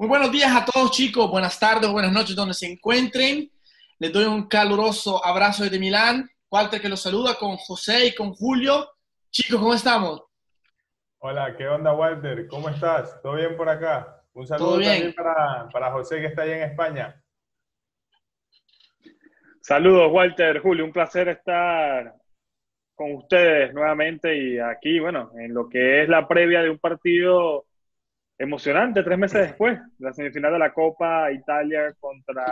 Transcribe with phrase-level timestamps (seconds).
[0.00, 3.50] Muy buenos días a todos chicos, buenas tardes, buenas noches donde se encuentren.
[3.98, 6.26] Les doy un caluroso abrazo desde Milán.
[6.50, 8.88] Walter que los saluda con José y con Julio.
[9.30, 10.22] Chicos, ¿cómo estamos?
[11.18, 12.46] Hola, ¿qué onda Walter?
[12.48, 13.20] ¿Cómo estás?
[13.20, 14.24] ¿Todo bien por acá?
[14.32, 17.22] Un saludo también para, para José que está allá en España.
[19.60, 22.14] Saludos Walter, Julio, un placer estar
[22.94, 27.66] con ustedes nuevamente y aquí, bueno, en lo que es la previa de un partido
[28.40, 32.46] emocionante tres meses después, la semifinal de la Copa Italia contra,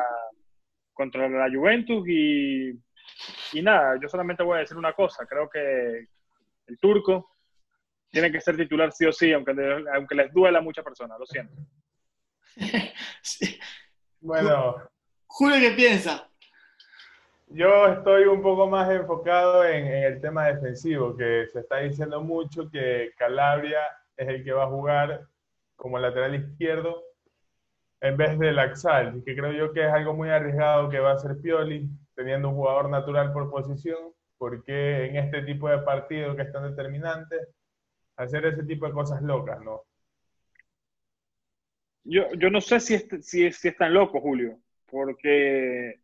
[0.92, 2.68] contra la Juventus y,
[3.54, 6.06] y nada, yo solamente voy a decir una cosa, creo que
[6.66, 7.30] el turco
[8.10, 9.54] tiene que ser titular sí o sí, aunque,
[9.94, 11.54] aunque les duela a muchas personas, lo siento.
[14.20, 14.74] Bueno.
[15.28, 16.28] Julio, ¿qué piensa?
[17.46, 22.20] Yo estoy un poco más enfocado en, en, el tema defensivo, que se está diciendo
[22.20, 23.78] mucho que Calabria
[24.16, 25.28] es el que va a jugar
[25.78, 27.04] como lateral izquierdo
[28.00, 31.18] en vez de Laxal, que creo yo que es algo muy arriesgado que va a
[31.18, 36.42] ser Pioli, teniendo un jugador natural por posición, porque en este tipo de partidos que
[36.42, 37.48] están determinantes,
[38.16, 39.82] hacer ese tipo de cosas locas, ¿no?
[42.04, 46.00] Yo, yo no sé si es, si, si es tan loco, Julio, porque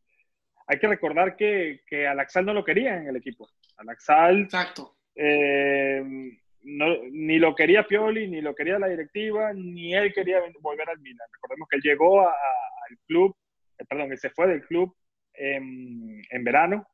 [0.66, 3.48] hay que recordar que, que Alaxal no lo quería en el equipo.
[3.76, 4.96] Alaxal Exacto.
[5.14, 10.88] Eh, no, ni lo quería Pioli, ni lo quería la directiva, ni él quería volver
[10.88, 11.28] al Milan.
[11.32, 13.36] Recordemos que él llegó al club,
[13.78, 14.94] eh, perdón, que se fue del club
[15.34, 16.86] en, en, verano,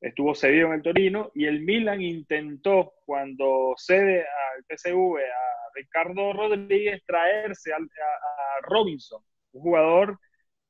[0.00, 6.32] estuvo cedido en el Torino y el Milan intentó, cuando cede al PSV a Ricardo
[6.32, 10.18] Rodríguez, traerse a, a, Robinson, un jugador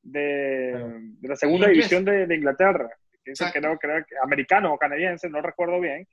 [0.02, 2.88] de, de la segunda división de, de Inglaterra,
[3.24, 6.06] que creo, creo, americano o canadiense, no recuerdo bien,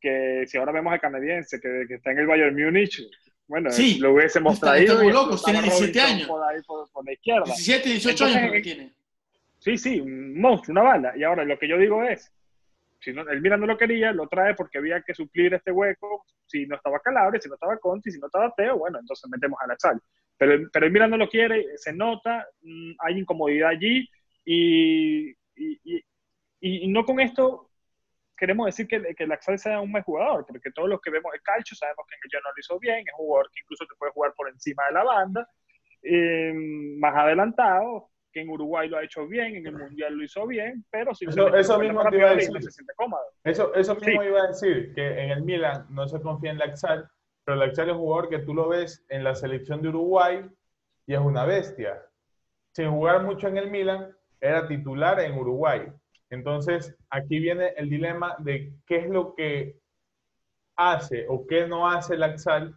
[0.00, 3.00] que si ahora vemos al canadiense que, que está en el Bayern Múnich,
[3.46, 4.92] bueno, sí, lo hubiésemos traído.
[4.92, 6.28] Está muy loco, tiene 17 años.
[6.28, 7.44] Por ahí, por, por, la izquierda.
[7.46, 8.94] 17, 18 Entonces, años tiene.
[9.58, 11.16] Sí, sí, un monstruo, una bala.
[11.16, 12.32] Y ahora lo que yo digo es,
[13.00, 16.24] si no, el Milan no lo quería, lo trae porque había que suplir este hueco.
[16.46, 19.58] Si no estaba Calabria, si no estaba Conti, si no estaba Teo, bueno, entonces metemos
[19.60, 20.00] a la sal.
[20.36, 24.08] Pero, pero el Milan no lo quiere, se nota, mm, hay incomodidad allí
[24.44, 26.04] y, y, y,
[26.60, 27.69] y no con esto
[28.40, 31.42] queremos decir que, que Laxal sea un buen jugador, porque todos los que vemos el
[31.42, 34.12] calcio sabemos que ya no lo hizo bien, es un jugador que incluso te puede
[34.12, 35.48] jugar por encima de la banda,
[36.02, 36.52] eh,
[36.98, 40.86] más adelantado, que en Uruguay lo ha hecho bien, en el Mundial lo hizo bien,
[40.90, 42.54] pero si eso, eso mismo te iba a decir.
[42.54, 43.22] No se siente cómodo.
[43.44, 44.28] Eso, eso mismo sí.
[44.28, 47.10] iba a decir, que en el Milan no se confía en Laxal,
[47.44, 50.48] pero Laxal es un jugador que tú lo ves en la selección de Uruguay
[51.06, 52.00] y es una bestia.
[52.72, 55.92] Sin jugar mucho en el Milan, era titular en Uruguay
[56.30, 59.76] entonces, aquí viene el dilema de qué es lo que
[60.76, 62.74] hace o qué no hace el Axal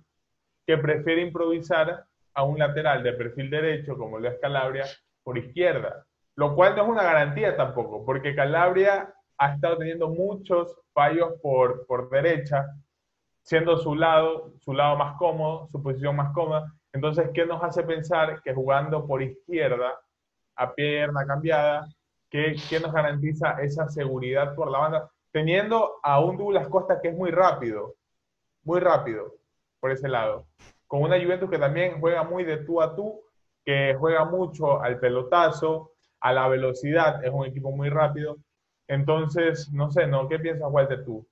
[0.66, 4.86] que prefiere improvisar a un lateral de perfil derecho, como lo es Calabria,
[5.24, 6.04] por izquierda.
[6.36, 11.86] Lo cual no es una garantía tampoco, porque Calabria ha estado teniendo muchos fallos por,
[11.86, 12.66] por derecha,
[13.44, 16.74] siendo su lado, su lado más cómodo, su posición más cómoda.
[16.92, 20.00] Entonces, ¿qué nos hace pensar que jugando por izquierda,
[20.56, 21.88] a pierna cambiada,
[22.34, 25.12] ¿Qué, ¿Qué, nos garantiza esa seguridad por la banda?
[25.32, 27.94] Teniendo a un Douglas Costa que es muy rápido,
[28.64, 29.36] muy rápido
[29.80, 30.48] por ese lado.
[30.88, 33.22] Con una Juventus que también juega muy de tú a tú,
[33.64, 35.92] que juega mucho al pelotazo,
[36.22, 38.38] a la velocidad, es un equipo muy rápido.
[38.88, 40.28] Entonces, no sé, ¿no?
[40.28, 41.24] ¿Qué piensas, Walter, tú?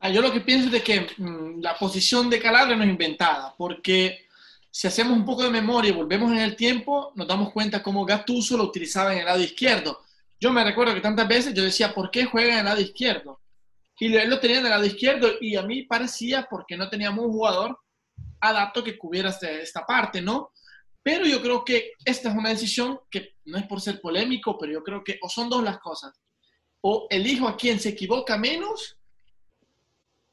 [0.00, 2.90] Ah, yo lo que pienso es de que mmm, la posición de Calabria no es
[2.90, 4.26] inventada, porque
[4.68, 8.04] si hacemos un poco de memoria y volvemos en el tiempo, nos damos cuenta cómo
[8.04, 10.09] Gattuso lo utilizaba en el lado izquierdo
[10.40, 13.40] yo me recuerdo que tantas veces yo decía, ¿por qué juega en el lado izquierdo?
[13.98, 17.26] Y él lo tenía en el lado izquierdo y a mí parecía porque no teníamos
[17.26, 17.78] un jugador
[18.40, 20.52] adapto que cubriera esta parte, ¿no?
[21.02, 24.72] Pero yo creo que esta es una decisión que no es por ser polémico, pero
[24.72, 26.18] yo creo que o son dos las cosas.
[26.80, 28.96] O elijo a quien se equivoca menos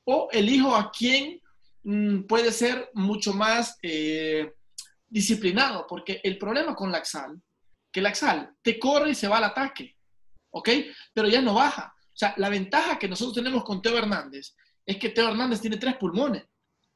[0.06, 1.42] o elijo a quien
[1.84, 4.54] mmm, puede ser mucho más eh,
[5.10, 7.42] disciplinado, porque el problema con Laxal,
[7.92, 9.97] que Laxal te corre y se va al ataque.
[10.58, 10.70] ¿Ok?
[11.14, 11.94] Pero ya no baja.
[11.96, 14.56] O sea, la ventaja que nosotros tenemos con Teo Hernández
[14.86, 16.44] es que Teo Hernández tiene tres pulmones.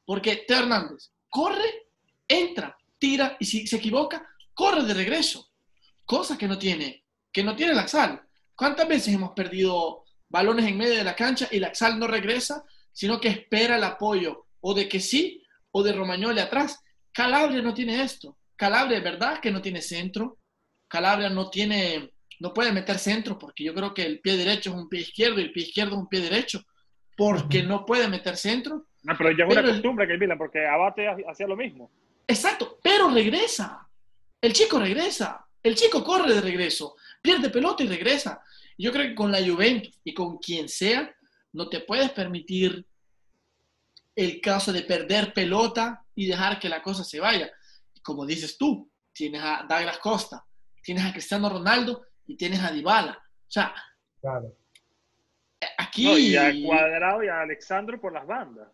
[0.04, 1.88] Porque Teo Hernández corre,
[2.26, 5.50] entra, tira y si se equivoca, corre de regreso.
[6.04, 8.20] Cosa que no tiene, que no tiene Laxal.
[8.54, 13.20] ¿Cuántas veces hemos perdido balones en medio de la cancha y Laxal no regresa, sino
[13.20, 16.80] que espera el apoyo o de que sí o de Romagnoli atrás?
[17.12, 18.38] Calabria no tiene esto.
[18.56, 20.38] Calabria verdad que no tiene centro.
[20.88, 22.11] Calabria no tiene
[22.42, 25.38] no puede meter centro porque yo creo que el pie derecho es un pie izquierdo
[25.38, 26.60] y el pie izquierdo es un pie derecho
[27.16, 28.88] porque no puede meter centro.
[29.04, 31.88] No, pero ya es una costumbre que el Milan porque Abate hacía lo mismo.
[32.26, 33.88] Exacto, pero regresa.
[34.40, 38.42] el chico regresa, el chico corre de regreso, pierde pelota y regresa.
[38.76, 41.14] Yo creo que con la Juventus y con quien sea,
[41.52, 42.84] no te puedes permitir
[44.16, 47.52] el caso de perder pelota y dejar que la cosa se vaya.
[48.02, 50.44] Como dices tú, tienes a Douglas Costa,
[50.82, 53.12] tienes a Cristiano Ronaldo y tienes a Dybala.
[53.12, 53.74] O sea,
[55.78, 56.30] aquí...
[56.30, 58.68] y a Cuadrado y a Alexandro por las bandas.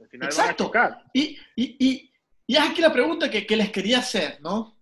[0.00, 0.72] Al final Exacto.
[1.12, 2.12] y, y, y,
[2.46, 4.76] y, es aquí la pregunta que, que les quería hacer, ¿no?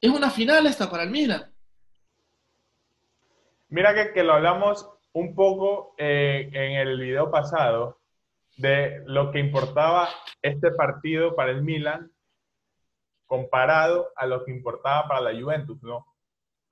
[0.00, 1.52] ¿Es una final esta para el Milan?
[3.68, 8.00] Mira que, que lo hablamos un poco eh, en el video pasado
[8.56, 10.08] de lo que importaba
[10.42, 12.10] este partido para el Milan
[13.26, 16.06] comparado a lo que importaba para la Juventus, ¿no?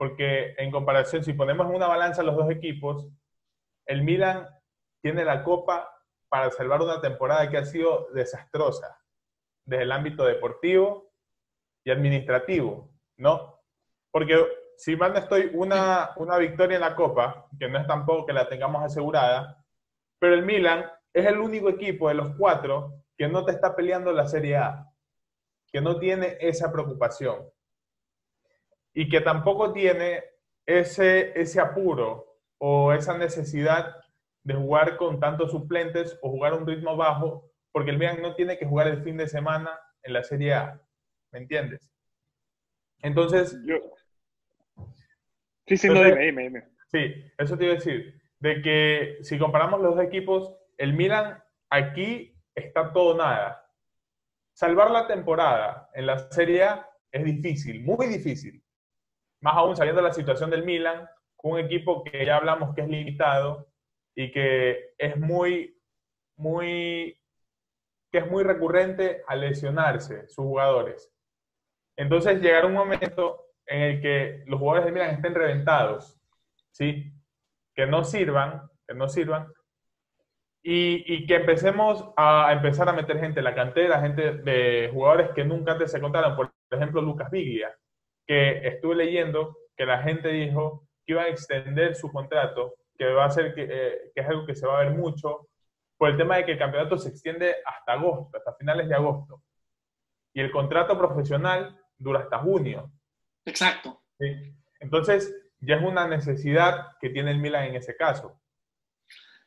[0.02, 3.06] Porque en comparación, si ponemos una balanza los dos equipos,
[3.86, 4.48] el Milan
[5.00, 5.88] tiene la copa
[6.28, 9.00] para salvar una temporada que ha sido desastrosa
[9.64, 11.12] desde el ámbito deportivo
[11.84, 13.60] y administrativo, ¿no?
[14.10, 14.44] Porque
[14.76, 18.32] si mal no estoy, una, una victoria en la Copa, que no es tampoco que
[18.32, 19.64] la tengamos asegurada,
[20.18, 24.10] pero el Milan es el único equipo de los cuatro que no te está peleando
[24.10, 24.84] la Serie A,
[25.72, 27.48] que no tiene esa preocupación
[28.94, 30.24] y que tampoco tiene
[30.66, 33.96] ese, ese apuro o esa necesidad
[34.44, 38.34] de jugar con tantos suplentes o jugar a un ritmo bajo, porque el Milan no
[38.34, 40.80] tiene que jugar el fin de semana en la Serie A,
[41.30, 41.90] ¿me entiendes?
[43.00, 43.56] Entonces...
[43.64, 43.76] Yo...
[45.66, 46.68] Sí, sí, no, dime, dime, dime.
[46.88, 51.42] Sí, eso te iba a decir, de que si comparamos los dos equipos, el Milan
[51.70, 53.64] aquí está todo nada.
[54.52, 58.61] Salvar la temporada en la Serie A es difícil, muy difícil.
[59.42, 61.06] Más aún sabiendo la situación del Milan,
[61.42, 63.68] un equipo que ya hablamos que es limitado
[64.14, 65.76] y que es muy,
[66.36, 67.18] muy,
[68.10, 71.12] que es muy recurrente a lesionarse sus jugadores.
[71.96, 76.18] Entonces llegará un momento en el que los jugadores del Milan estén reventados,
[76.70, 77.12] ¿sí?
[77.74, 79.52] Que no sirvan, que no sirvan,
[80.62, 85.44] y, que empecemos a, empezar a meter gente en la cantera, gente de jugadores que
[85.44, 86.36] nunca antes se contaron.
[86.36, 87.76] Por ejemplo, Lucas Biglia,
[88.26, 93.24] que estuve leyendo que la gente dijo que iba a extender su contrato, que va
[93.24, 95.48] a ser que, eh, que es algo que se va a ver mucho,
[95.96, 99.42] por el tema de que el campeonato se extiende hasta agosto, hasta finales de agosto.
[100.34, 102.90] Y el contrato profesional dura hasta junio.
[103.44, 104.02] Exacto.
[104.18, 104.26] ¿Sí?
[104.80, 108.40] Entonces, ya es una necesidad que tiene el Milan en ese caso.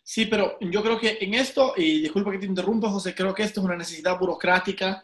[0.01, 3.44] Sí, pero yo creo que en esto, y disculpa que te interrumpa, José, creo que
[3.44, 5.04] esto es una necesidad burocrática,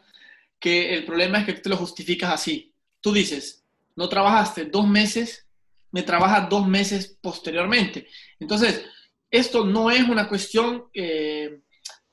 [0.59, 2.73] que el problema es que tú te lo justificas así.
[3.01, 3.60] Tú dices,
[3.95, 5.47] no trabajaste dos meses,
[5.91, 8.07] me trabajas dos meses posteriormente.
[8.39, 8.85] Entonces,
[9.29, 11.61] esto no es una cuestión, eh,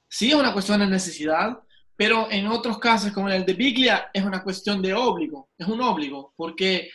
[0.08, 1.58] sí es una cuestión de necesidad,
[1.96, 5.80] pero en otros casos, como el de Biglia, es una cuestión de obligo, es un
[5.80, 6.90] obligo, porque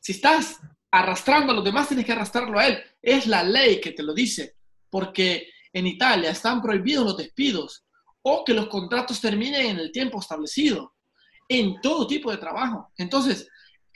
[0.00, 0.60] si estás
[0.90, 2.78] arrastrando a los demás, tienes que arrastrarlo a él.
[3.00, 4.56] Es la ley que te lo dice
[4.90, 7.84] porque en Italia están prohibidos los despidos
[8.22, 10.94] o que los contratos terminen en el tiempo establecido,
[11.48, 12.92] en todo tipo de trabajo.
[12.96, 13.48] Entonces,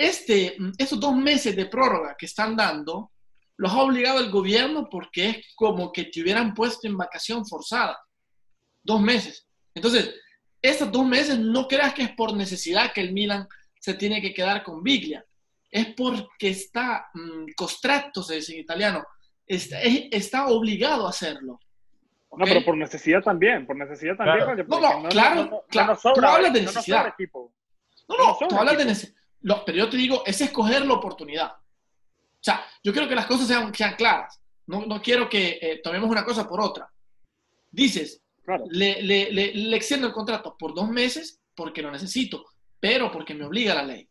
[0.02, 3.12] este, estos dos meses de prórroga que están dando,
[3.56, 7.96] los ha obligado el gobierno porque es como que te hubieran puesto en vacación forzada.
[8.82, 9.46] Dos meses.
[9.74, 10.12] Entonces,
[10.60, 13.46] estos dos meses no creas que es por necesidad que el Milan
[13.78, 15.24] se tiene que quedar con Biglia.
[15.70, 17.46] Es porque está mmm,
[18.22, 19.04] se dice en italiano,
[19.46, 21.60] está, obligado a hacerlo.
[22.36, 24.66] No, pero por necesidad también, por necesidad también.
[24.66, 25.98] no, no, claro, claro.
[26.02, 27.14] tú hablas de necesidad.
[28.08, 29.21] No, no, tú hablas de necesidad.
[29.64, 31.52] Pero yo te digo, es escoger la oportunidad.
[31.52, 34.40] O sea, yo quiero que las cosas sean, sean claras.
[34.66, 36.90] No, no quiero que eh, tomemos una cosa por otra.
[37.70, 38.22] Dices,
[38.70, 42.44] le, le, le, le extiendo el contrato por dos meses porque lo necesito,
[42.80, 44.08] pero porque me obliga la ley.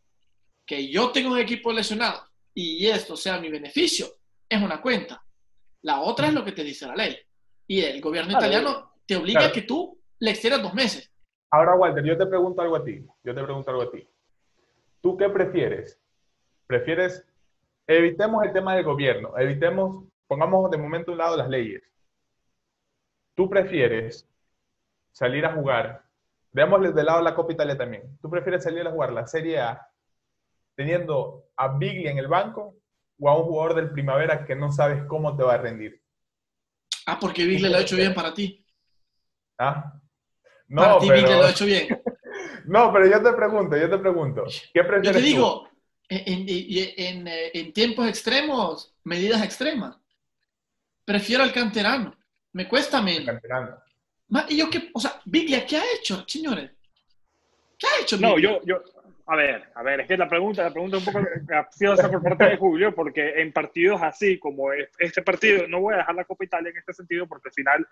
[0.65, 2.23] Que yo tengo un equipo lesionado
[2.53, 4.07] y esto sea mi beneficio,
[4.47, 5.23] es una cuenta.
[5.83, 7.17] La otra es lo que te dice la ley.
[7.67, 11.09] Y el gobierno italiano te obliga a que tú le extiendas dos meses.
[11.49, 13.05] Ahora, Walter, yo te pregunto algo a ti.
[13.23, 14.07] Yo te pregunto algo a ti.
[15.01, 15.99] ¿Tú qué prefieres?
[16.67, 17.25] ¿Prefieres,
[17.87, 21.83] evitemos el tema del gobierno, evitemos, pongamos de momento a un lado las leyes.
[23.35, 24.27] ¿Tú prefieres
[25.11, 26.03] salir a jugar,
[26.51, 29.87] veámosle de lado la Copa Italia también, ¿tú prefieres salir a jugar la Serie A
[30.75, 32.81] teniendo a Bigli en el banco
[33.19, 36.01] o a un jugador del primavera que no sabes cómo te va a rendir.
[37.05, 38.65] Ah, porque Bigle lo ha hecho bien para ti.
[39.59, 39.93] ¿Ah?
[40.67, 41.37] No, para ti pero...
[41.37, 42.01] lo ha hecho bien.
[42.65, 44.45] No, pero yo te pregunto, yo te pregunto.
[44.73, 45.69] ¿Qué prefieres Yo te digo,
[46.09, 49.97] En, en, en, tiempos extremos, medidas extremas.
[51.05, 52.15] Prefiero al canterano.
[52.53, 53.25] Me cuesta menos.
[53.25, 53.77] canterano.
[54.49, 54.89] ¿Y yo qué?
[54.93, 56.71] O sea, Biglia, ¿qué ha hecho, señores?
[57.77, 58.17] ¿Qué ha hecho?
[58.17, 58.81] No, yo, yo,
[59.25, 62.21] A ver, a ver, es que la pregunta, la pregunta es un poco capciosa por
[62.21, 66.25] parte de Julio, porque en partidos así como este partido, no voy a dejar la
[66.25, 67.87] Copa Italia en este sentido, porque al final,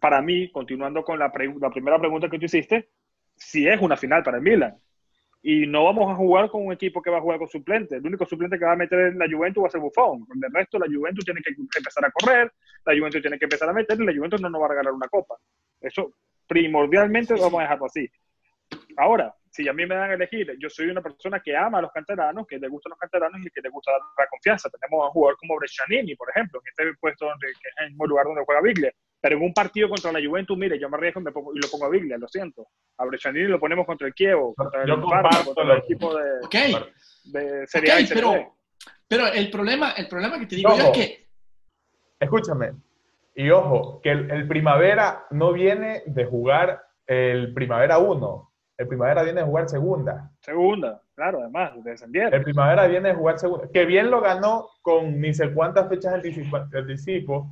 [0.00, 2.90] para mí, continuando con la, la primera pregunta que tú hiciste,
[3.40, 4.76] si es una final para el Milan.
[5.42, 7.98] Y no vamos a jugar con un equipo que va a jugar con suplentes.
[7.98, 10.26] El único suplente que va a meter en la Juventus va a ser Buffon.
[10.34, 12.52] El resto, la Juventus tiene que empezar a correr,
[12.84, 14.92] la Juventus tiene que empezar a meter y la Juventus no nos va a regalar
[14.92, 15.36] una copa.
[15.80, 16.12] Eso
[16.46, 18.06] primordialmente vamos a dejarlo así.
[18.98, 21.82] Ahora, si a mí me dan a elegir, yo soy una persona que ama a
[21.82, 24.68] los canteranos, que le gustan los canteranos y que le gusta la confianza.
[24.68, 27.88] Tenemos a un jugador como Brescianini, por ejemplo, en este puesto donde, que es el
[27.90, 28.92] mismo lugar donde juega Biglia.
[29.20, 31.58] Pero en un partido contra la Juventus, mire, yo me arriesgo y, me pongo, y
[31.58, 32.68] lo pongo a Biglia, lo siento.
[32.96, 36.74] A Brescianini lo ponemos contra el Kievo, contra el, contra el equipo de, okay.
[37.24, 38.56] de Serie A y Serie pero,
[39.06, 41.26] pero el problema, el problema que te digo yo es que...
[42.18, 42.72] Escúchame,
[43.34, 48.50] y ojo, que el, el Primavera no viene de jugar el Primavera 1,
[48.80, 50.30] el Primavera viene a jugar segunda.
[50.40, 52.32] Segunda, claro, además, descendieron.
[52.32, 53.68] El Primavera viene a jugar segunda.
[53.70, 57.46] Que bien lo ganó con ni sé cuántas fechas de anticipo.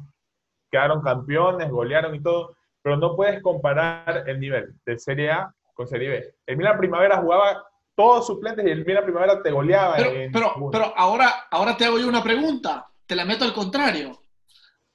[0.71, 2.57] Quedaron campeones, golearon y todo.
[2.83, 6.35] Pero no puedes comparar el nivel de Serie A con Serie B.
[6.47, 9.97] El Milan Primavera jugaba todos suplentes y el Milan Primavera te goleaba.
[9.97, 12.87] Pero, pero, ahora, ahora te hago yo una pregunta.
[13.07, 14.21] Te la meto al contrario.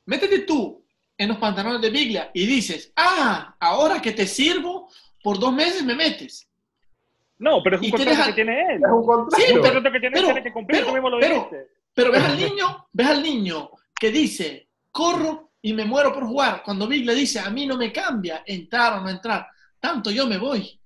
[0.06, 0.84] Métete tú
[1.18, 4.90] en los pantalones de Biglia y dices, ah, ahora que te sirvo,
[5.24, 6.50] por dos meses me metes.
[7.40, 8.82] No, pero es un contrato que tiene él.
[8.84, 9.36] Es un contrato.
[9.36, 11.50] Sí, pero, que tiene, tiene que cumplir, pero, tú mismo lo pero,
[11.94, 16.62] pero, ves al niño, ves al niño que dice, corro y me muero por jugar.
[16.64, 19.48] Cuando Big le dice, a mí no me cambia entrar o no entrar,
[19.80, 20.80] tanto yo me voy.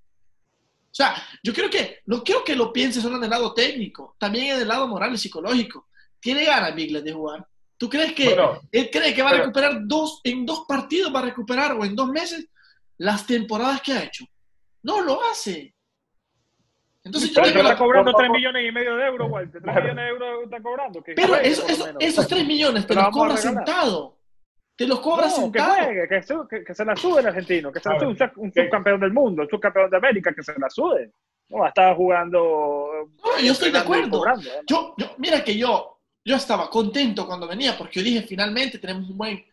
[0.89, 4.15] O sea, yo creo que, no quiero que lo pienses solo en el lado técnico,
[4.17, 5.87] también en el lado moral y psicológico.
[6.19, 7.45] Tiene ganas Bigler de jugar.
[7.75, 8.35] ¿Tú crees que
[8.71, 11.95] él cree que va a recuperar dos, en dos partidos va a recuperar o en
[11.95, 12.47] dos meses
[12.97, 14.25] las temporadas que ha hecho.
[14.83, 15.75] No lo hace.
[17.03, 19.61] Entonces yo está cobrando 3 millones y medio de euros, Walter.
[19.61, 21.03] 3 millones de euros está cobrando.
[21.03, 24.16] Pero esos 3 millones te los cobra sentado.
[24.77, 25.75] Te los cobra sentado.
[25.89, 27.71] Que, que, se la sube el argentino.
[27.71, 30.69] Que se la sube un, subcampeón del mundo, un subcampeón de América, que se la
[30.69, 31.11] sube.
[31.49, 33.09] No, estaba jugando.
[33.23, 34.23] No, yo estoy de acuerdo.
[34.67, 39.09] yo, yo, mira que yo, yo estaba contento cuando venía porque yo dije finalmente tenemos
[39.09, 39.43] un buen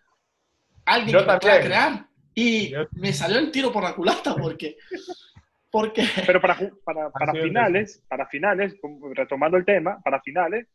[0.85, 2.07] alguien que pueda crear.
[2.35, 4.77] Y me salió el tiro por la culata porque...
[5.71, 6.05] porque...
[6.27, 8.77] Pero para, para, para finales, para finales,
[9.15, 10.67] retomando el tema, para finales,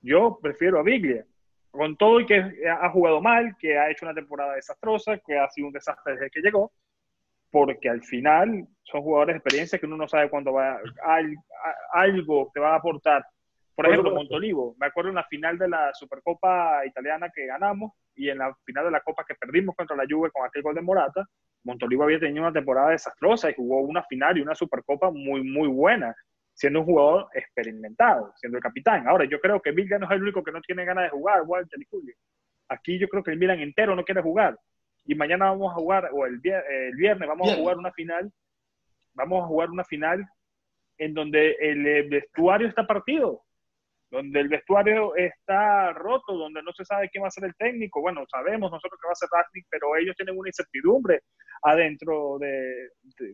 [0.00, 1.24] yo prefiero a Biglia.
[1.74, 2.40] Con todo y que
[2.70, 6.30] ha jugado mal, que ha hecho una temporada desastrosa, que ha sido un desastre desde
[6.30, 6.70] que llegó,
[7.50, 11.20] porque al final son jugadores de experiencia que uno no sabe cuándo va a,
[11.92, 13.24] algo te va a aportar.
[13.74, 14.76] Por ejemplo, Montolivo.
[14.78, 18.84] Me acuerdo en la final de la Supercopa italiana que ganamos, y en la final
[18.84, 21.24] de la Copa que perdimos contra la Juve con aquel gol de Morata,
[21.64, 25.66] Montolivo había tenido una temporada desastrosa y jugó una final y una Supercopa muy, muy
[25.66, 26.14] buena,
[26.54, 29.06] siendo un jugador experimentado, siendo el capitán.
[29.08, 31.42] Ahora, yo creo que Milan no es el único que no tiene ganas de jugar,
[31.42, 32.14] Walter y Julio.
[32.68, 34.58] Aquí yo creo que el Milan entero no quiere jugar.
[35.04, 38.32] Y mañana vamos a jugar, o el, viernes vamos a jugar una final,
[39.12, 40.24] vamos a jugar una final
[40.96, 43.44] en donde el vestuario está partido
[44.14, 48.00] donde el vestuario está roto, donde no se sabe quién va a ser el técnico.
[48.00, 51.22] Bueno, sabemos nosotros que va a ser Ragnick, pero ellos tienen una incertidumbre
[51.62, 52.90] adentro de,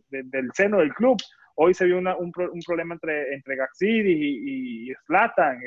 [0.09, 1.19] del seno del club.
[1.63, 2.33] Hoy se vio un, un,
[2.67, 5.61] problema entre, entre y, y Zlatan.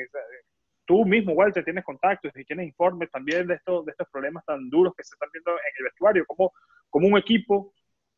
[0.84, 4.68] Tú mismo, Walter, tienes contactos y tienes informes también de estos, de estos problemas tan
[4.68, 6.50] duros que se están viendo en el vestuario, como,
[6.90, 7.72] como un equipo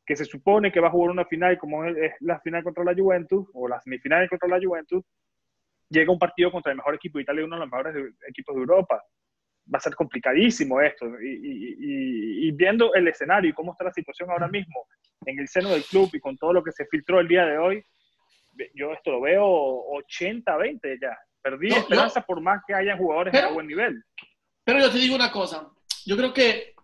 [0.06, 2.94] que se supone que va a jugar una final como es la final contra la
[2.94, 5.04] Juventus o la semifinal contra la Juventus,
[5.90, 8.60] llega un partido contra el mejor equipo de Italia, uno de los mejores equipos de
[8.62, 9.04] Europa.
[9.72, 11.06] Va a ser complicadísimo esto.
[11.20, 14.86] Y, viendo el escenario y cómo está la situación ahora mismo
[15.24, 17.58] en el seno del club y con todo lo que se filtró el día de
[17.58, 17.84] hoy,
[18.74, 19.44] yo esto lo veo
[20.08, 21.18] 80-20 ya.
[21.42, 24.02] Perdí esperanza por más que haya jugadores de buen nivel.
[24.64, 25.68] Pero yo te digo una cosa.
[26.04, 26.74] Yo creo que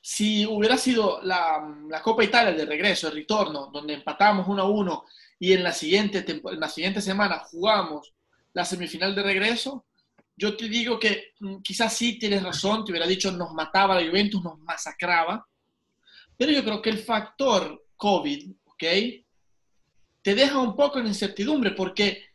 [0.00, 4.70] si hubiera sido la, la Copa Italia de regreso, el retorno, donde empatamos 1 a
[4.70, 5.04] 1
[5.40, 8.14] y en la siguiente, en la siguiente semana jugamos
[8.52, 9.84] la semifinal de regreso,
[10.36, 14.08] yo te digo que mm, quizás sí tienes razón, te hubiera dicho nos mataba la
[14.08, 15.46] Juventus, nos masacraba,
[16.36, 18.84] pero yo creo que el factor COVID, ¿ok?
[20.22, 22.26] Te deja un poco en incertidumbre porque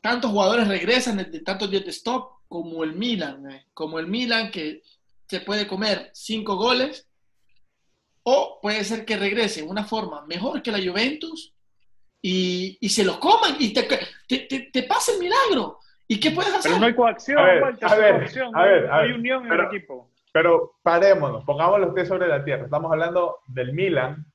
[0.00, 3.66] tantos jugadores regresan de, tantos días de stop como el Milan, ¿eh?
[3.74, 4.82] como el Milan que
[5.28, 7.06] se puede comer cinco goles
[8.22, 11.52] o puede ser que regrese en una forma mejor que la Juventus
[12.22, 13.88] y, y se lo coman y te,
[14.28, 15.79] te, te, pasa el milagro.
[16.10, 16.72] ¿Y qué puedes hacer?
[16.72, 17.94] Pero no hay coacción, a ver, a
[18.64, 20.10] ver, no hay unión en el equipo.
[20.32, 22.64] Pero parémonos, pongamos los pies sobre la tierra.
[22.64, 24.26] Estamos hablando del Milan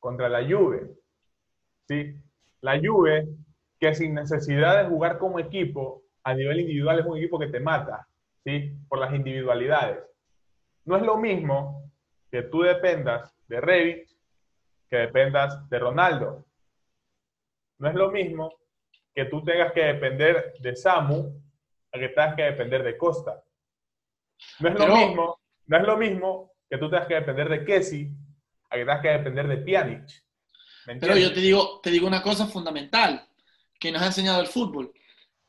[0.00, 0.90] contra la Juve.
[1.86, 2.16] ¿Sí?
[2.62, 3.28] La Juve
[3.78, 7.60] que sin necesidad de jugar como equipo, a nivel individual es un equipo que te
[7.60, 8.08] mata,
[8.42, 8.76] ¿sí?
[8.88, 10.00] Por las individualidades.
[10.84, 11.92] No es lo mismo
[12.28, 14.08] que tú dependas de Revit
[14.88, 16.44] que dependas de Ronaldo.
[17.78, 18.52] No es lo mismo
[19.14, 21.42] que tú tengas que depender de Samu
[21.92, 23.42] a que tengas que depender de Costa.
[24.60, 28.10] No es lo mismo, no es lo mismo que tú tengas que depender de Kessi
[28.70, 30.24] a que tengas que depender de Pjanic.
[31.00, 33.26] Pero yo te digo, te digo una cosa fundamental
[33.78, 34.92] que nos ha enseñado el fútbol.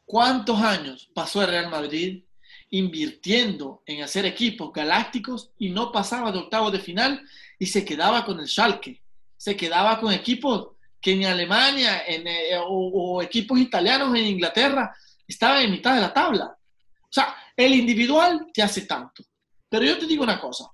[0.05, 2.23] ¿Cuántos años pasó el Real Madrid
[2.69, 7.21] invirtiendo en hacer equipos galácticos y no pasaba de octavo de final
[7.59, 9.01] y se quedaba con el Schalke?
[9.37, 14.95] Se quedaba con equipos que en Alemania en, eh, o, equipos italianos en Inglaterra
[15.27, 16.45] estaban en mitad de la tabla.
[16.45, 19.23] O sea, el individual te hace tanto.
[19.67, 20.69] Pero yo te digo una cosa.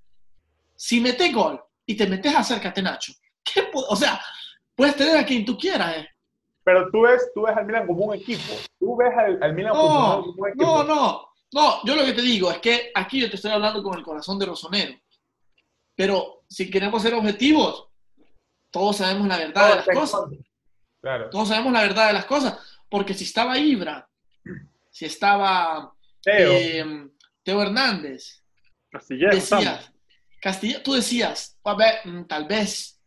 [0.75, 4.19] Si metes gol y te metes a hacer catenacho, ¿qué o sea,
[4.75, 6.09] puedes tener a quien tú quieras, ¿eh?
[6.63, 8.53] Pero tú ves, tú ves al Milan como un equipo.
[8.77, 10.65] Tú ves al, Milan como un equipo.
[10.65, 11.79] No, no, no.
[11.85, 14.37] Yo lo que te digo es que aquí yo te estoy hablando con el corazón
[14.37, 14.93] de Rosonero.
[15.95, 17.86] Pero si queremos ser objetivos,
[18.77, 20.21] todos sabemos la verdad de las cosas.
[21.01, 21.29] Claro.
[21.31, 22.59] Todos sabemos la verdad de las cosas.
[22.89, 24.07] Porque si estaba Ibra,
[24.91, 25.91] si estaba
[26.21, 27.09] Teo, eh,
[27.41, 28.43] Teo Hernández,
[28.91, 29.91] Castilla, decías,
[30.39, 31.57] Castilla, tú decías,
[32.05, 33.01] mm, tal vez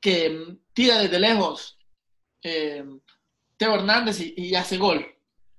[0.00, 1.78] que mm, tira desde lejos
[2.42, 2.84] eh,
[3.56, 5.06] Teo Hernández y, hace gol.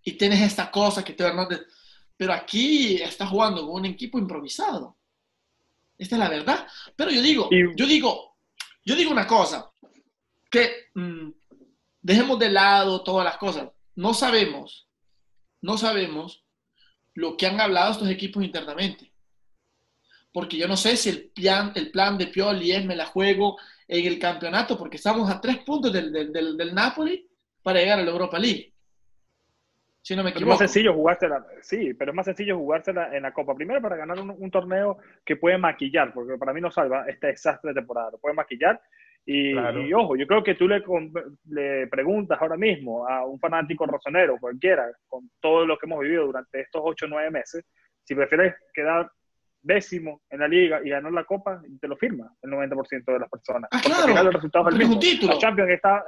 [0.03, 1.61] Y tienes esta cosa que Teo Hernández...
[2.15, 4.97] Pero aquí está jugando con un equipo improvisado.
[5.97, 6.67] Esta es la verdad.
[6.95, 8.36] Pero yo digo, yo digo,
[8.87, 9.69] yo digo una cosa,
[10.49, 11.29] que mm,
[12.01, 13.67] dejemos de lado todas las cosas.
[13.95, 14.87] No sabemos,
[15.61, 16.45] no sabemos
[17.13, 19.11] lo que han hablado estos equipos internamente.
[20.31, 23.57] Porque yo no sé si el plan, de Pioli es me la juego
[23.89, 27.27] en el campeonato, porque estamos a tres puntos del, del, Napoli
[27.61, 28.73] para llegar a la Europa League.
[30.07, 30.53] Si no me equivoco.
[30.53, 33.53] Es más sencillo jugársela, sí, pero es más sencillo jugársela en la Copa.
[33.53, 37.71] Primero para ganar un, torneo que puede maquillar, porque para mí no salva este desastre
[37.71, 38.79] de temporada, lo puede maquillar.
[39.25, 39.53] Y,
[39.91, 40.81] ojo, yo creo que tú le,
[41.49, 46.27] le, preguntas ahora mismo a un fanático rosonero, cualquiera, con todo lo que hemos vivido
[46.27, 47.65] durante estos ocho o nueve meses,
[48.05, 49.11] si prefieres quedar
[49.61, 53.29] décimo en la liga y ganó la copa, te lo firma el 90% de las
[53.29, 53.69] personas.
[53.73, 54.23] Ah, claro.
[54.23, 55.33] los resultados del título.
[55.33, 56.05] La Champions, está,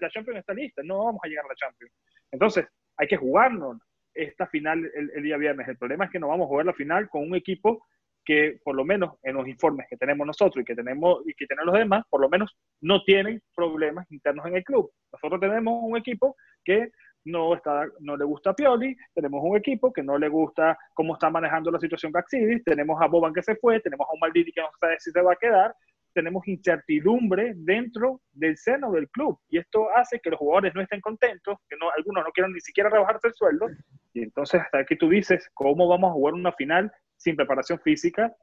[0.00, 1.92] la Champions está lista, no vamos a llegar a la Champions.
[2.32, 3.78] Entonces, hay que jugarnos
[4.14, 5.68] esta final el, día viernes.
[5.68, 7.84] El problema es que no vamos a jugar la final con un equipo
[8.24, 11.46] que, por lo menos en los informes que tenemos nosotros y que tenemos y que
[11.46, 14.90] tienen los demás, por lo menos no tienen problemas internos en el club.
[15.12, 16.90] Nosotros tenemos un equipo que
[17.24, 21.14] no, está, no le gusta a Pioli, tenemos un equipo que no le gusta cómo
[21.14, 24.52] está manejando la situación Gaxidis, tenemos a Boban que se fue, tenemos a un Maldini
[24.52, 25.74] que no sabe si se va a quedar,
[26.16, 31.02] tenemos incertidumbre dentro del seno del club y esto hace que los jugadores no estén
[31.02, 33.66] contentos, que no, algunos no quieran ni siquiera rebajarse el sueldo
[34.14, 38.34] y entonces hasta aquí tú dices, ¿cómo vamos a jugar una final sin preparación física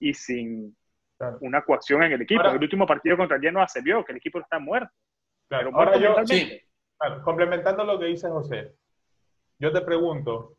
[0.00, 0.74] y sin
[1.42, 2.44] una coacción en el equipo?
[2.44, 4.90] el último partido contra el Genoa se vio que el equipo está muerto.
[5.48, 5.70] Claro.
[5.74, 6.16] Ahora yo,
[7.24, 8.74] complementando lo que dice José,
[9.58, 10.56] yo te pregunto,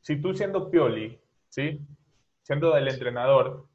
[0.00, 1.80] si tú siendo Pioli, ¿sí?
[2.42, 3.68] siendo el entrenador,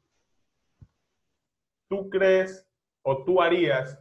[1.90, 2.66] ¿tú crees
[3.02, 4.00] o tú harías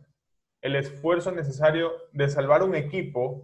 [0.62, 3.42] el esfuerzo necesario de salvar un equipo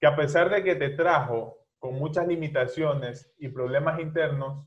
[0.00, 4.66] que a pesar de que te trajo con muchas limitaciones y problemas internos,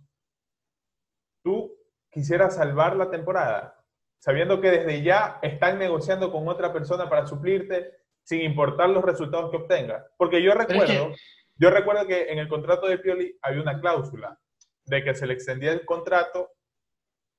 [1.44, 1.78] tú
[2.10, 3.86] quisieras salvar la temporada,
[4.20, 7.92] sabiendo que desde ya están negociando con otra persona para suplirte
[8.24, 10.08] sin importar los resultados que obtenga.
[10.18, 11.14] Porque yo recuerdo,
[11.56, 14.40] yo recuerdo que en el contrato de Pioli había una cláusula
[14.86, 16.52] de que se le extendía el contrato,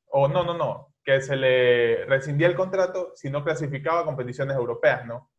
[0.07, 4.57] o no, no, no, que se le rescindía el contrato si no clasificaba a competiciones
[4.57, 5.31] europeas, ¿no?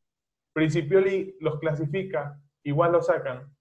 [0.53, 3.55] Pero si Pioli los clasifica, igual lo sacan.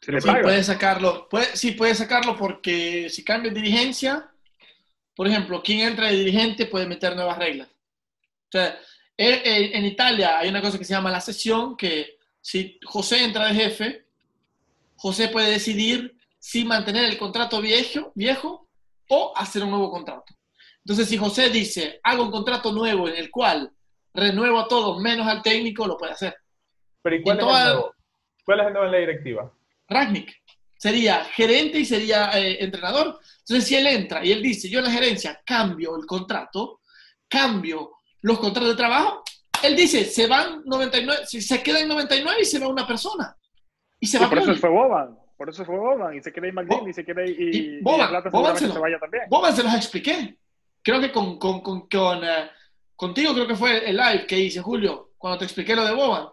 [0.00, 0.10] sí,
[0.42, 4.30] puede sacarlo, puede, sí, puede sacarlo porque si cambia dirigencia,
[5.14, 7.68] por ejemplo, quien entra de dirigente puede meter nuevas reglas.
[7.68, 8.78] O sea,
[9.16, 13.54] en Italia hay una cosa que se llama la sesión, que si José entra de
[13.54, 14.06] jefe,
[14.96, 18.68] José puede decidir si mantener el contrato viejo, viejo
[19.14, 20.34] o hacer un nuevo contrato.
[20.84, 23.70] Entonces, si José dice, hago un contrato nuevo en el cual
[24.14, 26.34] renuevo a todos menos al técnico, lo puede hacer.
[27.02, 27.94] Pero ¿y cuál, es, el nuevo?
[28.42, 29.52] cuál es el nuevo en la directiva?
[29.86, 30.32] Ragnick.
[30.78, 33.18] Sería gerente y sería eh, entrenador.
[33.40, 36.80] Entonces, si él entra y él dice, yo en la gerencia cambio el contrato,
[37.28, 39.22] cambio los contratos de trabajo,
[39.62, 43.36] él dice, se van 99, se queda en 99 y se va una persona.
[44.00, 46.52] Y se va por eso fue Boban, por eso fue Boban, y se queda ahí
[46.52, 48.22] Maldini, y se queda ahí, y, Boban,
[48.56, 49.24] se, vaya también.
[49.28, 50.38] Boban se los expliqué.
[50.84, 52.48] Creo que con, con, con, con eh,
[52.94, 56.28] contigo creo que fue el live que hice, Julio, cuando te expliqué lo de Boban,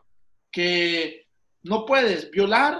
[0.51, 1.25] que
[1.63, 2.79] no puedes violar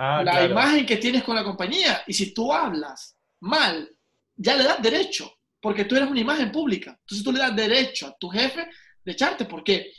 [0.00, 0.52] Ah, la claro.
[0.52, 2.02] imagen que tienes con la compañía.
[2.06, 3.90] Y si tú hablas mal,
[4.36, 6.90] ya le das derecho, porque tú eres una imagen pública.
[7.00, 8.68] Entonces tú le das derecho a tu jefe
[9.02, 9.92] de echarte, porque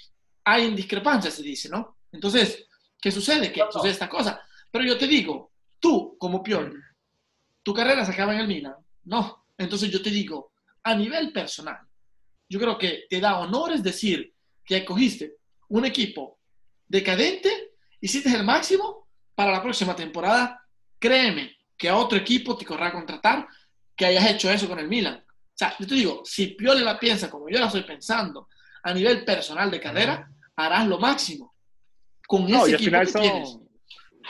[0.46, 1.98] hay discrepancias, se dice, ¿no?
[2.14, 2.66] Entonces,
[3.02, 3.52] ¿qué sucede?
[3.52, 3.72] Que No, no.
[3.74, 4.42] sucede esta cosa.
[4.72, 6.76] Pero yo te digo, tú, como Pioli,
[7.64, 8.76] tu carrera se acaba en el Milan.
[9.06, 9.46] No.
[9.58, 10.52] Entonces yo te digo,
[10.84, 11.80] a nivel personal,
[12.48, 15.36] yo creo que te da honores decir que cogiste
[15.70, 16.40] un equipo
[16.88, 20.64] decadente, hiciste el máximo para la próxima temporada.
[20.98, 23.48] Créeme que a otro equipo te corrá contratar
[23.96, 25.24] que hayas hecho eso con el Milan.
[25.26, 28.48] O sea, yo te digo, si Pioli la piensa como yo la estoy pensando,
[28.84, 31.54] a nivel personal de carrera, harás lo máximo
[32.28, 33.58] con No, ese y al equipo final que son, tienes.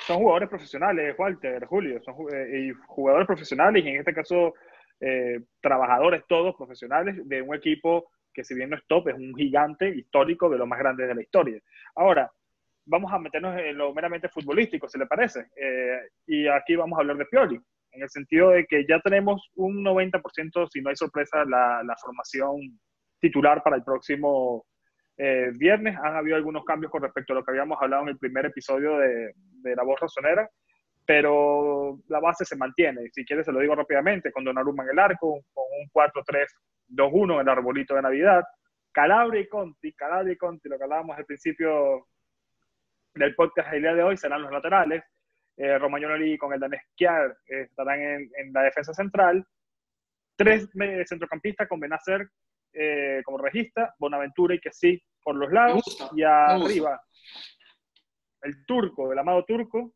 [0.06, 4.54] Son jugadores profesionales, Walter, Julio, son eh, jugadores profesionales y en este caso
[5.00, 9.34] eh, trabajadores todos profesionales de un equipo que si bien no es top, es un
[9.36, 11.60] gigante histórico de los más grandes de la historia.
[11.96, 12.32] Ahora,
[12.86, 15.48] vamos a meternos en lo meramente futbolístico, si le parece.
[15.56, 17.60] Eh, y aquí vamos a hablar de Pioli,
[17.92, 21.96] en el sentido de que ya tenemos un 90%, si no hay sorpresa, la, la
[21.98, 22.80] formación
[23.20, 24.66] titular para el próximo
[25.20, 25.98] eh, viernes.
[26.02, 28.98] Han habido algunos cambios con respecto a lo que habíamos hablado en el primer episodio
[28.98, 30.50] de, de La Voz Razonera,
[31.06, 33.10] pero la base se mantiene.
[33.12, 37.40] Si quieres, se lo digo rápidamente, con Donnarumma en el arco, con un 4-3-2-1 en
[37.42, 38.44] el arbolito de Navidad.
[38.94, 42.08] Calabria y Conti, Calabria y Conti, lo que hablábamos al principio
[43.14, 45.04] del podcast el día de hoy, serán los laterales.
[45.58, 49.46] Eh, Romagnoli con el danés Kjær eh, estarán en, la defensa central.
[50.38, 50.70] Tres
[51.06, 52.30] centrocampistas con Benacer
[52.74, 55.84] eh, como regista, Bonaventura y que sí por los lados.
[55.84, 57.02] gusta, y arriba,
[58.42, 59.94] el turco, el amado turco,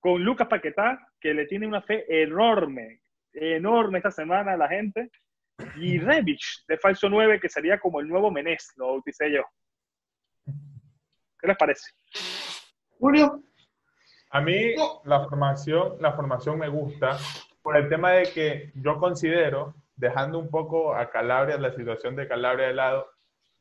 [0.00, 3.00] con Lucas Paquetá, que le tiene una fe enorme,
[3.32, 5.10] enorme esta semana a la gente.
[5.76, 9.42] Y Rebic, de falso 9, que sería como el nuevo Menés, lo bauticé yo.
[10.44, 11.90] ¿Qué les parece?
[12.98, 13.42] Julio,
[14.30, 17.18] A mí la formación, la formación me gusta
[17.62, 22.28] por el tema de que yo considero, dejando un poco a Calabria, la situación de
[22.28, 23.08] Calabria de lado,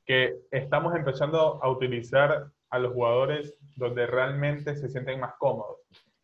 [0.05, 5.79] que estamos empezando a utilizar a los jugadores donde realmente se sienten más cómodos.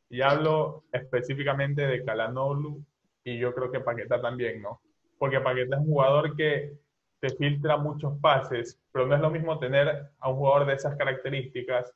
[0.09, 2.83] Y hablo específicamente de Calanoglu
[3.23, 4.81] y yo creo que Paquetá también, ¿no?
[5.17, 6.73] Porque Paquetá es un jugador que
[7.19, 10.95] te filtra muchos pases, pero no es lo mismo tener a un jugador de esas
[10.97, 11.93] características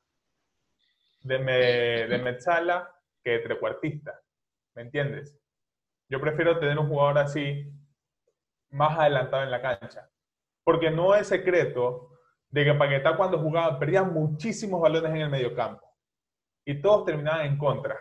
[1.22, 1.40] de,
[2.08, 2.90] de Metzala
[3.24, 4.20] que de trecuartista.
[4.76, 5.38] ¿Me entiendes?
[6.08, 7.72] Yo prefiero tener un jugador así
[8.76, 10.10] más adelantado en la cancha.
[10.64, 12.10] Porque no es secreto
[12.50, 15.86] de que Paquetá cuando jugaba perdía muchísimos balones en el mediocampo.
[16.66, 18.00] Y todos terminaban en contra.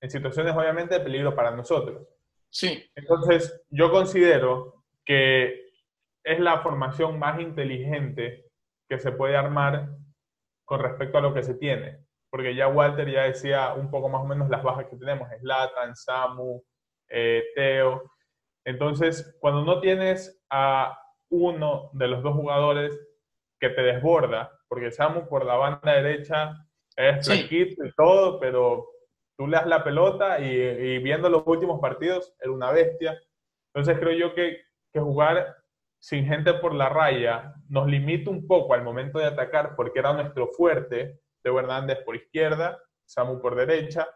[0.00, 2.06] En situaciones obviamente de peligro para nosotros.
[2.50, 5.70] sí, Entonces, yo considero que
[6.24, 8.46] es la formación más inteligente
[8.88, 9.88] que se puede armar
[10.64, 12.04] con respecto a lo que se tiene.
[12.30, 15.94] Porque ya Walter ya decía un poco más o menos las bajas que tenemos, Slatan,
[15.94, 16.62] Samu,
[17.08, 18.13] eh, Teo.
[18.66, 20.98] Entonces, cuando no tienes a
[21.30, 22.98] uno de los dos jugadores
[23.60, 26.54] que te desborda, porque Samu por la banda derecha
[26.96, 27.38] es Sí.
[27.40, 28.86] flaquito y todo, pero
[29.36, 33.20] tú le das la pelota y, y viendo los últimos partidos era una bestia.
[33.74, 35.56] Entonces creo yo que, que jugar
[36.00, 40.12] sin gente por la raya nos limita un poco al momento de atacar porque era
[40.12, 44.06] nuestro fuerte, Teo Hernández por izquierda, Samu por derecha.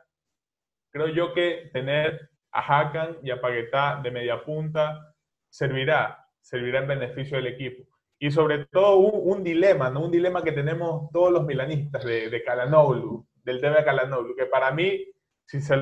[0.93, 5.14] Creo yo que tener a Hakan y a Paquetá de media punta
[5.49, 7.85] servirá, servirá en beneficio del equipo.
[8.18, 10.05] Y sobre todo un, dilema, ¿no?
[10.05, 14.47] Un dilema que tenemos todos los milanistas de, de Calhanoglu, del tema de Calhanoglu, que
[14.47, 15.05] para mí,
[15.47, 15.77] si se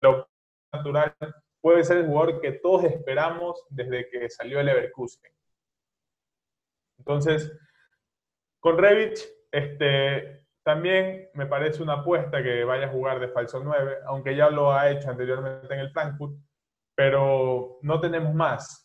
[0.00, 0.28] lo
[0.72, 1.16] natural,
[1.60, 5.32] puede ser el jugador que todos esperamos desde que salió el Leverkusen.
[6.98, 7.52] Entonces,
[8.60, 14.00] con Revich, este, también me parece una apuesta que vaya a jugar de falso 9,
[14.04, 16.34] aunque ya lo ha hecho anteriormente en el Frankfurt,
[16.94, 18.84] pero no tenemos más.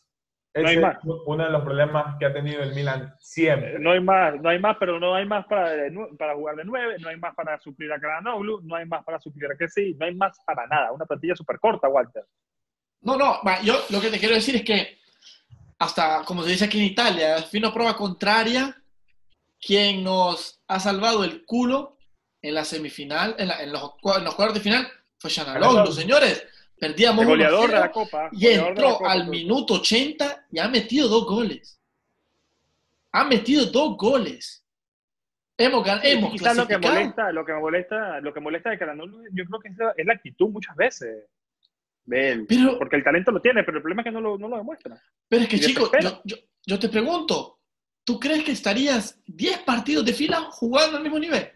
[0.55, 0.95] No hay Ese más.
[0.95, 3.75] es uno de los problemas que ha tenido el Milan siempre.
[3.75, 5.73] Eh, No hay más, no hay más, pero no hay más para,
[6.17, 9.19] para jugar de nueve, no hay más para suplir a Karanoglu, no hay más para
[9.19, 10.93] suplir a Kessi, no hay más para nada.
[10.93, 12.23] Una plantilla súper corta, Walter.
[13.01, 14.99] No, no, yo lo que te quiero decir es que
[15.79, 18.73] hasta, como se dice aquí en Italia, fino prueba contraria,
[19.65, 21.97] quien nos ha salvado el culo
[22.41, 25.91] en la semifinal, en, la- en los, cua- en los cuartos de final, fue Shanaloglu,
[25.91, 26.45] señores.
[26.77, 28.29] Perdíamos El goleador 1-0 de la Copa.
[28.33, 29.31] y entró Copa, al tú.
[29.31, 31.79] minuto 80 y ha metido dos goles.
[33.13, 34.65] Ha metido dos goles.
[35.57, 39.23] Hemos, gan- hemos Quizás lo que molesta, lo que molesta, lo que molesta de Karanoglu,
[39.31, 41.25] yo creo que es la, es la actitud muchas veces
[42.05, 42.45] de él.
[42.49, 44.57] Pero, Porque el talento lo tiene, pero el problema es que no lo, no lo
[44.57, 45.01] demuestra.
[45.29, 46.21] pero es que, chicos, desespera.
[46.25, 47.59] yo, yo, yo te pregunto,
[48.03, 51.49] ¿tú crees que estarías 10 partidos de fila jugando al mismo nivel?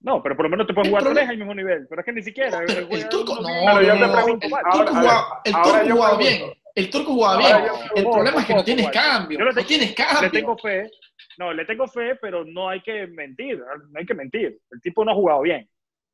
[0.00, 1.86] No, pero por lo menos te puedes jugar problema- tres al mismo nivel.
[1.88, 2.58] Pero es que ni siquiera.
[2.64, 6.42] Juega el turco, no, yo te pregunto, el ahora- turco jugaba, el turco jugaba bien.
[6.76, 7.72] El turco jugaba Ahora bien.
[7.96, 9.38] El problema es que no tienes cambio.
[9.38, 10.30] Yo le No tienes Le cambio.
[10.30, 10.90] tengo fe.
[11.38, 13.58] No, le tengo fe, pero no hay que mentir.
[13.58, 14.60] No hay que mentir.
[14.70, 15.68] El tipo no ha jugado bien.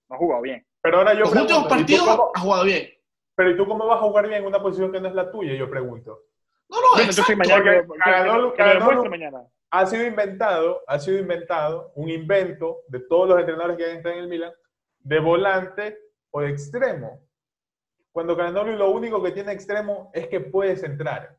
[0.09, 0.65] No ha jugado bien.
[0.81, 1.69] Pero ahora yo Los pregunto, últimos ¿y tú
[2.05, 2.89] partidos ha jugado bien.
[3.35, 5.31] pero ¿y tú cómo vas a jugar bien en una posición que no es la
[5.31, 5.55] tuya?
[5.55, 6.21] Yo pregunto.
[6.73, 7.37] No, no, Bueno, exacto.
[7.37, 7.99] mañana que, que-
[8.57, 9.43] Caradolo- que mañana.
[9.71, 14.19] Ha sido inventado, ha sido inventado un invento de todos los entrenadores que están en
[14.21, 14.53] el Milan
[15.01, 15.99] de volante
[16.31, 17.21] o de extremo.
[18.11, 21.37] Cuando Cananoli lo único que tiene extremo es que puedes entrar.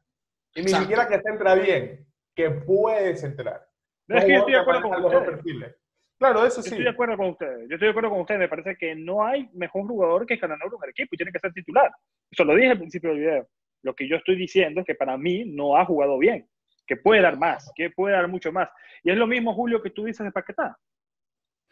[0.55, 0.81] Y ni Exacto.
[0.83, 3.67] siquiera que se entra bien, que puedes entrar.
[4.07, 5.23] No, es que yo estoy de acuerdo con ustedes.
[5.29, 5.75] perfiles.
[6.19, 6.69] Claro, eso Yo sí.
[6.69, 7.69] estoy de acuerdo con ustedes.
[7.69, 8.39] Yo estoy de acuerdo con ustedes.
[8.39, 11.39] Me parece que no hay mejor jugador que Cananoro en el equipo y tiene que
[11.39, 11.91] ser titular.
[12.31, 13.47] Eso lo dije al principio del video.
[13.83, 16.49] Lo que yo estoy diciendo es que para mí no ha jugado bien,
[16.87, 18.69] que puede dar más, que puede dar mucho más.
[19.03, 20.77] Y es lo mismo, Julio, que tú dices de Paquetá.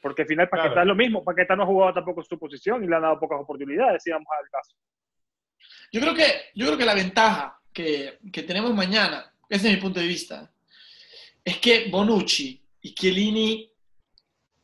[0.01, 0.81] Porque al final Paquetá Claro.
[0.81, 1.23] es lo mismo.
[1.23, 4.11] Paquetá no ha jugado tampoco en su posición y le han dado pocas oportunidades, si
[4.11, 4.75] vamos al caso.
[5.91, 9.81] Yo creo que, yo creo que la ventaja que, que tenemos mañana, ese es mi
[9.81, 10.51] punto de vista,
[11.43, 13.71] es que Bonucci y Chiellini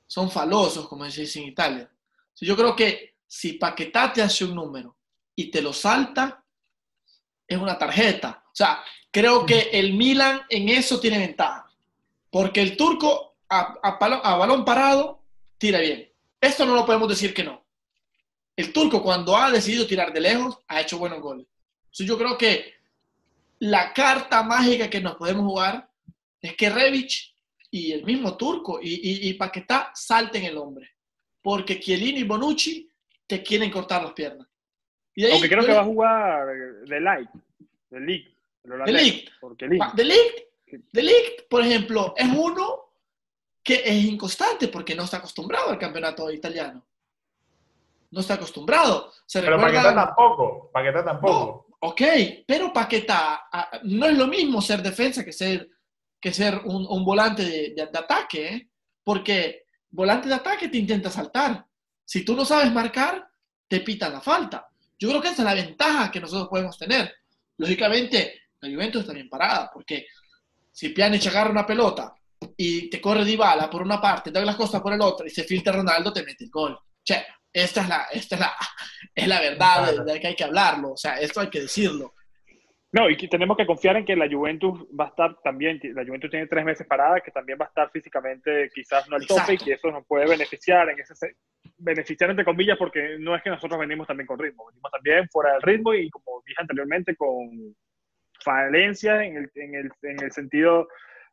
[0.06, 1.90] son falosos, como se dice en Italia.
[2.42, 4.96] Yo creo que si Paquetá te hace un número
[5.36, 6.44] y te lo salta,
[7.48, 8.44] es una tarjeta.
[8.46, 11.70] O sea, creo que el Milan en eso tiene ventaja.
[12.30, 15.22] Porque el turco a, a palo- a balón parado
[15.58, 16.12] tira bien.
[16.42, 17.64] Esto no lo podemos decir que no.
[18.56, 21.46] El turco cuando ha decidido tirar de lejos ha hecho buenos goles.
[21.86, 22.74] Entonces, yo creo que
[23.60, 25.90] la carta mágica que nos podemos jugar
[26.42, 27.34] es que Revich
[27.72, 30.90] y el mismo turco y, y, y Paquetá salten el hombre.
[31.42, 32.90] Porque Chiellini y Bonucci
[33.26, 34.48] te quieren cortar las piernas.
[35.18, 36.46] Y ahí, Aunque creo que va a jugar
[36.86, 37.30] de Light,
[37.90, 38.38] de League.
[38.64, 39.30] el holandés, De Ligt.
[39.40, 39.80] Por Chiellini.
[39.84, 40.38] Ah, De Ligt,
[40.94, 42.92] De Ligt, por ejemplo, es uno
[43.64, 46.86] que es inconstante porque no está acostumbrado al campeonato italiano.
[48.12, 49.12] No está acostumbrado.
[49.26, 50.70] Se Pero recuerda- Paquetá tampoco.
[50.72, 51.66] Paquetá tampoco.
[51.80, 52.02] Ok,
[52.46, 55.68] pero Paquetá ah, no es lo mismo ser defensa que ser,
[56.22, 58.70] que ser un, un volante de, de- de ataque, ¿eh?
[59.04, 61.66] porque volante de ataque te intenta saltar.
[62.06, 63.28] Si tú no sabes marcar,
[63.68, 64.68] te pitan la falta.
[65.00, 67.14] Yo creo que esa es la ventaja que nosotros podemos tener.
[67.58, 70.08] Lógicamente, la Juventus está bien parada, porque
[70.72, 72.14] si Pjanic agarra una pelota
[72.56, 75.74] y te corre Dybala por una parte, Douglas Costa por el otro y se filtra
[75.74, 76.78] Ronaldo, te mete el gol.
[77.04, 78.56] Che, esta es la, esta es la,
[79.16, 80.94] es la verdad de, de que hay que hablarlo.
[80.94, 82.14] O sea, esto hay que decirlo.
[82.94, 86.06] No, y que tenemos que confiar en que la Juventus va a estar también, la
[86.06, 89.54] Juventus tiene tres meses parada, que también va a estar físicamente quizás no al tope
[89.54, 91.36] y que eso nos puede beneficiar, en ese, se-
[91.78, 95.54] beneficiar entre comillas, porque no es que nosotros venimos también con ritmo, venimos también fuera
[95.54, 97.76] del ritmo y como dije anteriormente, con
[98.44, 100.88] falencias en el, en el, en el sentido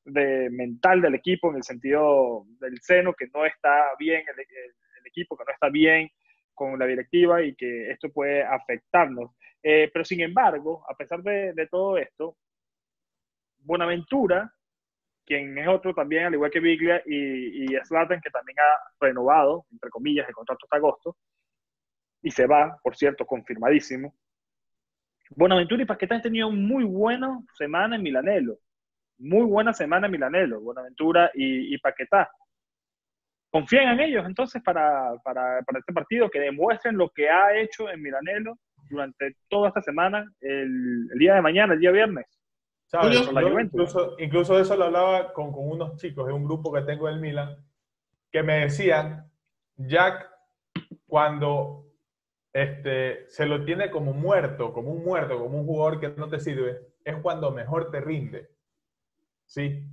[0.04, 4.74] de mental del equipo, en el sentido del seno, que no está bien el, el-
[5.00, 6.10] el equipo, que no está bien
[6.54, 9.30] con la directiva y que esto puede afectarnos.
[9.66, 12.36] Eh, pero sin embargo, a pesar de, todo esto,
[13.60, 14.52] Buenaventura,
[15.24, 19.88] quien es otro también, al igual que Biglia y, y que también ha renovado, entre
[19.88, 21.16] comillas, el contrato hasta agosto,
[22.20, 24.14] y se va, por cierto, confirmadísimo.
[25.30, 28.58] Buenaventura y Paquetá han tenido muy buena semana en Milanelo.
[29.16, 32.30] Muy buena semana en Milanelo, Buenaventura y, y Paquetá.
[33.50, 37.88] Confían en ellos entonces para, para, para este partido, que demuestren lo que ha hecho
[37.88, 42.26] en Milanelo durante toda esta semana, el, el día de mañana, el día viernes.
[42.86, 43.28] ¿Sabes?
[43.28, 47.08] Yo incluso, incluso eso lo hablaba con, con unos chicos de un grupo que tengo
[47.08, 47.56] del Milan,
[48.30, 49.30] que me decían,
[49.76, 50.30] Jack,
[51.06, 51.86] cuando
[52.52, 56.38] este, se lo tiene como muerto, como un muerto, como un jugador que no te
[56.38, 58.48] sirve, es cuando mejor te rinde.
[59.44, 59.84] ¿Sí?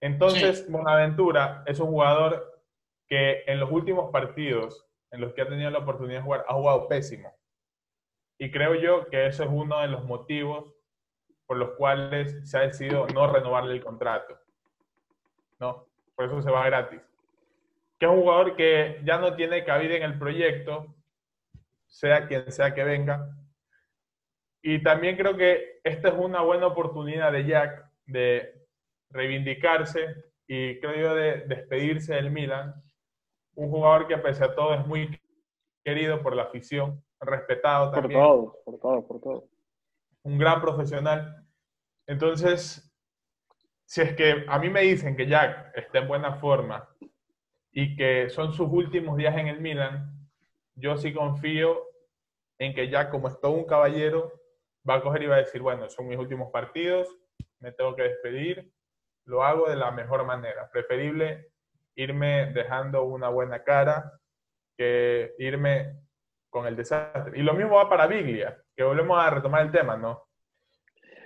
[0.00, 2.62] Entonces, Bonaventura es un jugador
[3.06, 6.54] que en los últimos partidos en los que ha tenido la oportunidad de jugar, ha
[6.54, 7.32] jugado pésimo.
[8.42, 10.74] Y creo yo que eso es uno de los motivos
[11.46, 14.36] por los cuales se ha decidido no renovarle el contrato.
[15.60, 15.86] ¿No?
[16.16, 17.00] Por eso se va gratis.
[18.00, 20.92] Que es un jugador que ya no tiene cabida en el proyecto,
[21.86, 23.28] sea quien sea que venga.
[24.60, 28.66] Y también creo que esta es una buena oportunidad de Jack de
[29.10, 30.16] reivindicarse
[30.48, 32.74] y creo yo de despedirse del Milan.
[33.54, 35.16] Un jugador que pese a todo es muy
[35.84, 39.48] querido por la afición, respetado Por también todo, por todo, por todo.
[40.24, 41.46] un gran profesional.
[42.06, 42.92] Entonces,
[43.84, 46.88] si es que a mí me dicen que Jack está en buena forma
[47.70, 50.28] y que son sus últimos días en el Milan,
[50.74, 51.80] yo sí confío
[52.58, 54.32] en que Jack, como es todo un caballero,
[54.88, 57.08] va a coger y va a decir, bueno, son mis últimos partidos,
[57.60, 58.72] me tengo que despedir,
[59.24, 60.70] lo hago de la mejor manera.
[60.70, 61.52] Preferible
[61.94, 64.12] irme dejando una buena cara
[64.76, 66.00] que irme
[66.52, 67.32] con el desastre.
[67.38, 70.28] Y lo mismo va para Biglia, que volvemos a retomar el tema, ¿no?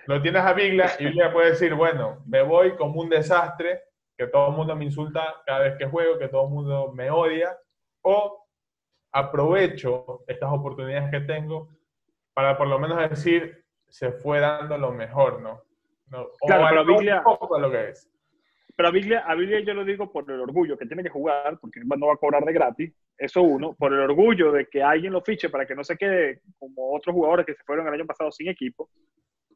[0.06, 3.82] Lo tienes a Biglia y Biglia puede decir, bueno, me voy como un desastre,
[4.16, 7.10] que todo el mundo me insulta cada vez que juego, que todo el mundo me
[7.10, 7.58] odia,
[8.02, 8.46] o
[9.10, 11.70] aprovecho estas oportunidades que tengo
[12.32, 15.62] para por lo menos decir, se fue dando lo mejor, ¿no?
[16.46, 17.24] claro, pero Biglia,
[17.58, 18.08] lo que es.
[18.76, 21.58] Pero a Biglia, a Biglia yo lo digo por el orgullo que tiene que jugar,
[21.58, 25.12] porque no va a cobrar de gratis, eso uno, por el orgullo de que alguien
[25.12, 28.06] lo fiche para que no se quede como otros jugadores que se fueron el año
[28.06, 28.90] pasado sin equipo,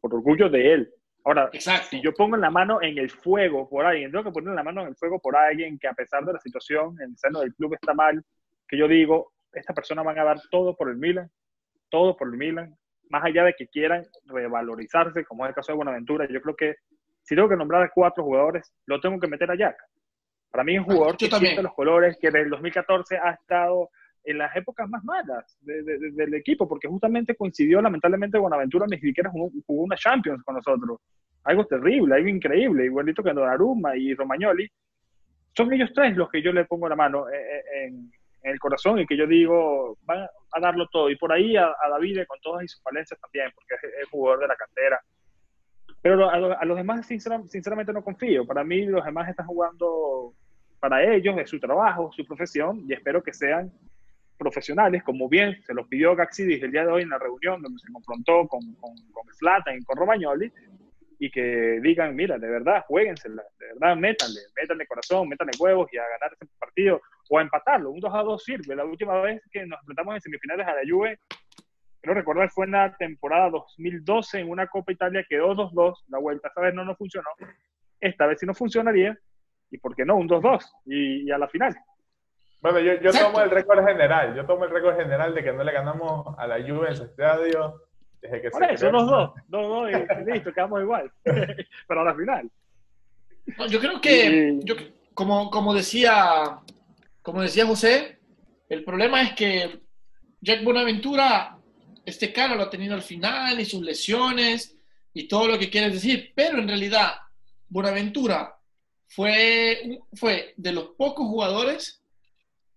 [0.00, 0.94] por orgullo de él.
[1.24, 4.62] Ahora, si yo pongo la mano en el fuego por alguien, tengo que poner la
[4.62, 7.40] mano en el fuego por alguien que a pesar de la situación en el seno
[7.40, 8.24] del club está mal,
[8.66, 11.30] que yo digo, esta persona van a dar todo por el Milan,
[11.90, 12.74] todo por el Milan,
[13.10, 16.76] más allá de que quieran revalorizarse, como es el caso de Buenaventura, yo creo que
[17.22, 19.76] si tengo que nombrar a cuatro jugadores, lo tengo que meter a Jack.
[20.50, 23.90] Para mí es un jugador que siente los colores, que desde el 2014 ha estado
[24.24, 29.50] en las épocas más malas del equipo, porque justamente coincidió, lamentablemente, Buenaventura ni siquiera jugó,
[29.66, 30.98] jugó, una Champions con nosotros.
[31.44, 34.68] Algo terrible, algo increíble, igualito que Donnarumma y Romagnoli.
[35.56, 38.10] Son ellos tres los que yo le pongo la mano eh, eh, en,
[38.42, 41.10] el corazón y que yo digo, van a darlo todo.
[41.10, 44.56] Y por ahí a, David con todas sus falencias también, porque es, jugador de la
[44.56, 45.00] cantera.
[46.02, 48.46] Pero a, los demás, sinceramente, no confío.
[48.46, 50.32] Para mí, los demás están jugando
[50.80, 53.70] para ellos, es su trabajo, su profesión, y espero que sean
[54.38, 57.78] profesionales, como bien se los pidió Gaxidis el día de hoy en la reunión donde
[57.78, 60.50] se confrontó con, con, con Slatan y con Romagnoli,
[61.22, 65.98] y que digan, mira, de verdad, jueguensela, de verdad, métanle, métanle corazón, métanle huevos y
[65.98, 67.90] a ganar ese partido o a empatarlo.
[67.90, 68.74] Un 2 a 2 sirve.
[68.74, 71.18] La última vez que nos enfrentamos en semifinales a la Juve,
[72.00, 76.48] creo recordar, fue en la temporada 2012 en una Copa Italia, quedó 2-2, la vuelta
[76.48, 77.28] esta vez no nos funcionó.
[78.00, 79.18] Esta vez sí no funcionaría,
[79.70, 81.76] y por qué no, un 2-2 y, a la final.
[82.60, 85.64] Bueno, yo, yo tomo el récord general, yo tomo el récord general de que no
[85.64, 87.82] le ganamos a la Juve en su estadio
[88.20, 92.14] desde que Por eso, los dos, dos, dos y listo, quedamos igual, pero a la
[92.14, 92.50] final.
[93.68, 94.74] yo creo que, yo,
[95.14, 96.58] como, como, decía,
[97.22, 98.18] como decía José,
[98.68, 99.80] el problema es que
[100.40, 101.56] Jack Bonaventura,
[102.04, 104.76] este cara lo ha tenido al final y sus lesiones
[105.14, 107.12] y todo lo que quieres decir, pero en realidad
[107.68, 108.59] Bonaventura
[109.10, 112.00] fue, fue de los pocos jugadores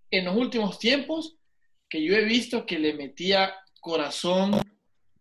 [0.10, 1.36] en los últimos tiempos
[1.88, 4.60] que yo he visto que le metía corazón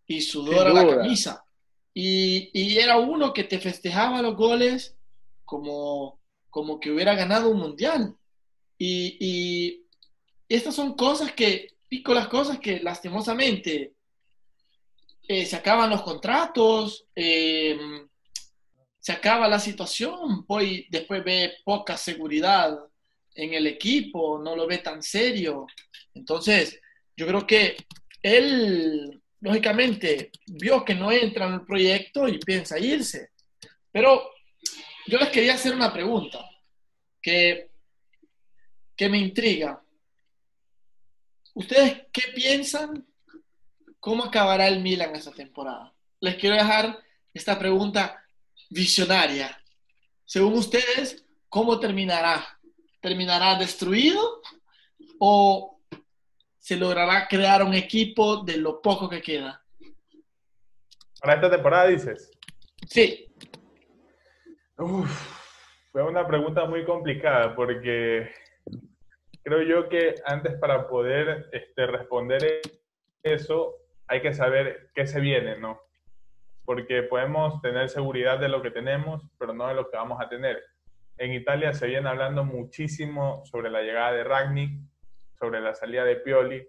[0.07, 1.45] y sudor a la camisa.
[1.93, 4.97] Y, y, era uno que te festejaba los goles
[5.45, 8.15] como, como que hubiera ganado un mundial.
[8.79, 9.85] Y, y
[10.49, 13.93] estas son cosas que, pico las cosas que lastimosamente
[15.27, 17.77] eh, se acaban los contratos, eh,
[19.03, 22.79] se acaba la situación, pues después ve poca seguridad
[23.35, 25.67] en el equipo, no lo ve tan serio.
[26.13, 26.79] Entonces,
[27.17, 27.75] yo creo que
[28.21, 33.31] él, lógicamente, vio que no entra en el proyecto y piensa irse.
[33.91, 34.23] Pero
[35.07, 36.39] yo les quería hacer una pregunta
[37.21, 37.71] que,
[38.95, 39.83] que me intriga.
[41.55, 43.05] ¿Ustedes qué piensan?
[43.99, 45.93] ¿Cómo acabará el Milan esta temporada?
[46.21, 48.22] Les quiero dejar esta pregunta
[48.73, 49.55] visionaria.
[50.25, 52.43] Según ustedes, ¿cómo terminará?
[52.99, 54.41] ¿Terminará destruido
[55.19, 55.79] o
[56.57, 59.63] se logrará crear un equipo de lo poco que queda?
[61.21, 62.31] Para esta temporada dices.
[62.87, 63.27] Sí.
[65.91, 68.31] fue una pregunta muy complicada porque
[69.43, 72.61] creo yo que antes para poder este, responder
[73.21, 73.75] eso
[74.07, 75.79] hay que saber qué se viene, ¿no?
[76.65, 80.29] Porque podemos tener seguridad de lo que tenemos, pero no de lo que vamos a
[80.29, 80.63] tener.
[81.17, 84.79] En Italia se viene hablando muchísimo sobre la llegada de Ragnick,
[85.37, 86.67] sobre la salida de Pioli,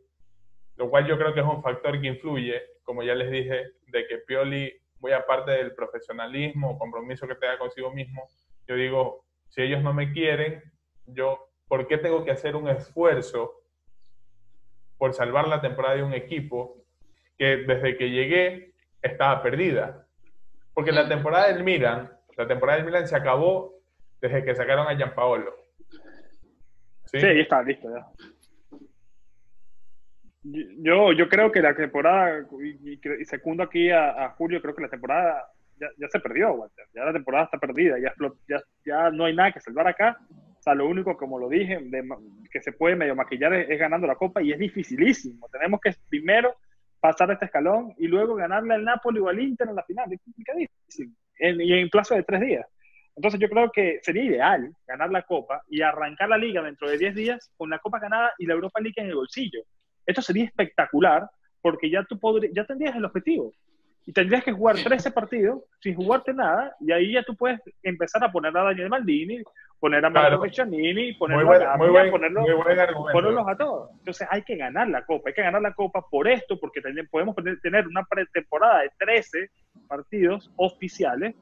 [0.76, 4.06] lo cual yo creo que es un factor que influye, como ya les dije, de
[4.06, 8.29] que Pioli, muy aparte del profesionalismo, compromiso que tenga consigo mismo,
[8.66, 10.62] yo digo, si ellos no me quieren,
[11.06, 13.62] yo, ¿por qué tengo que hacer un esfuerzo
[14.98, 16.85] por salvar la temporada de un equipo
[17.38, 18.73] que desde que llegué
[19.05, 20.07] estaba perdida.
[20.73, 23.75] Porque la temporada del Milan, la temporada del Milan se acabó
[24.21, 25.55] desde que sacaron a Gianpaolo.
[27.05, 28.07] Sí, sí está listo ya.
[30.42, 35.46] Yo, yo creo que la temporada, y, segundo aquí a, Julio, creo que la temporada
[35.81, 36.87] ya, ya se perdió, Walter.
[36.94, 38.13] Ya la temporada está perdida, ya,
[38.48, 40.19] ya, ya, no hay nada que salvar acá.
[40.31, 41.79] O sea, lo único, como lo dije,
[42.50, 45.48] que se puede medio maquillar es ganando la copa y es dificilísimo.
[45.50, 46.55] Tenemos que primero
[47.05, 50.11] pasar este escalón y luego ganarle al Napoli o al Inter en la final.
[50.11, 51.15] Es complicadísimo.
[51.38, 52.67] en, y en plazo de tres días.
[53.15, 56.96] Entonces yo creo que sería ideal ganar la Copa y arrancar la liga dentro de
[56.96, 59.61] 10 días con la Copa ganada y la Europa League en el bolsillo.
[60.07, 61.29] Esto sería espectacular
[61.61, 62.19] porque ya tú
[62.55, 63.52] ya tendrías el objetivo.
[64.07, 68.23] Y tendrías que jugar 13 partidos sin jugarte nada y ahí ya tú puedes empezar
[68.23, 69.42] a poner a Daniel Maldini,
[69.81, 71.79] poner a Mario Vecchianini, ponerlo a
[73.13, 73.90] ponerlos a todos.
[73.98, 77.35] Entonces hay que ganar la Copa, hay que ganar la Copa por esto, porque podemos
[77.63, 79.50] tener una pretemporada de 13
[79.88, 81.35] partidos oficiales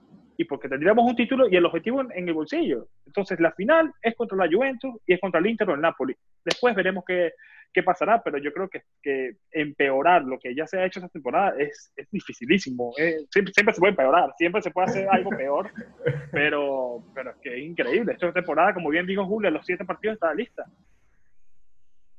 [0.42, 2.88] y porque tendríamos un título y el objetivo en, el bolsillo.
[3.06, 6.14] Entonces, la final es contra la Juventus y es contra el Inter o el Napoli.
[6.44, 7.32] Después veremos qué,
[7.72, 11.08] qué pasará, pero yo creo que, que, empeorar lo que ya se ha hecho esta
[11.08, 12.92] temporada es, es dificilísimo.
[12.98, 15.70] Eh, siempre, siempre, se puede empeorar, siempre se puede hacer algo peor,
[16.32, 18.12] pero, pero es que es increíble.
[18.12, 20.64] Esta temporada, como bien dijo Julio, los siete partidos está lista.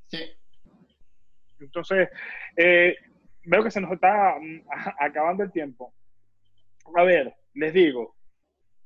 [0.08, 0.20] Sí.
[1.60, 2.10] Entonces,
[2.56, 2.96] eh,
[3.46, 4.62] veo que se nos está mm,
[5.00, 5.94] acabando el tiempo.
[6.96, 8.16] A ver, les digo,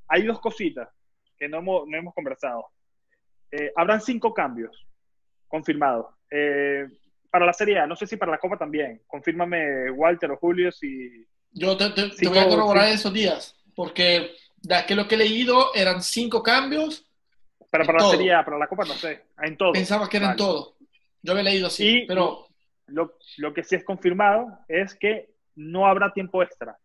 [0.07, 0.89] hay dos cositas
[1.37, 2.65] que no hemos, no hemos conversado.
[3.51, 4.85] Eh, habrán cinco cambios
[5.47, 6.07] confirmados.
[6.29, 6.87] Eh,
[7.29, 9.01] para la Serie A, no sé si para la Copa también.
[9.07, 11.25] Confírmame, Walter o Julio, si...
[11.51, 16.01] Yo te, voy a corroborar esos días, porque de que lo que he leído eran
[16.01, 17.05] cinco cambios.
[17.71, 19.71] Pero para la Serie A, para la Copa no sé, en todo.
[19.71, 20.75] Pensaba que eran todo.
[21.21, 22.45] Yo había leído así, pero...
[22.89, 26.77] Lo, lo que sí es confirmado es que no habrá tiempo extra.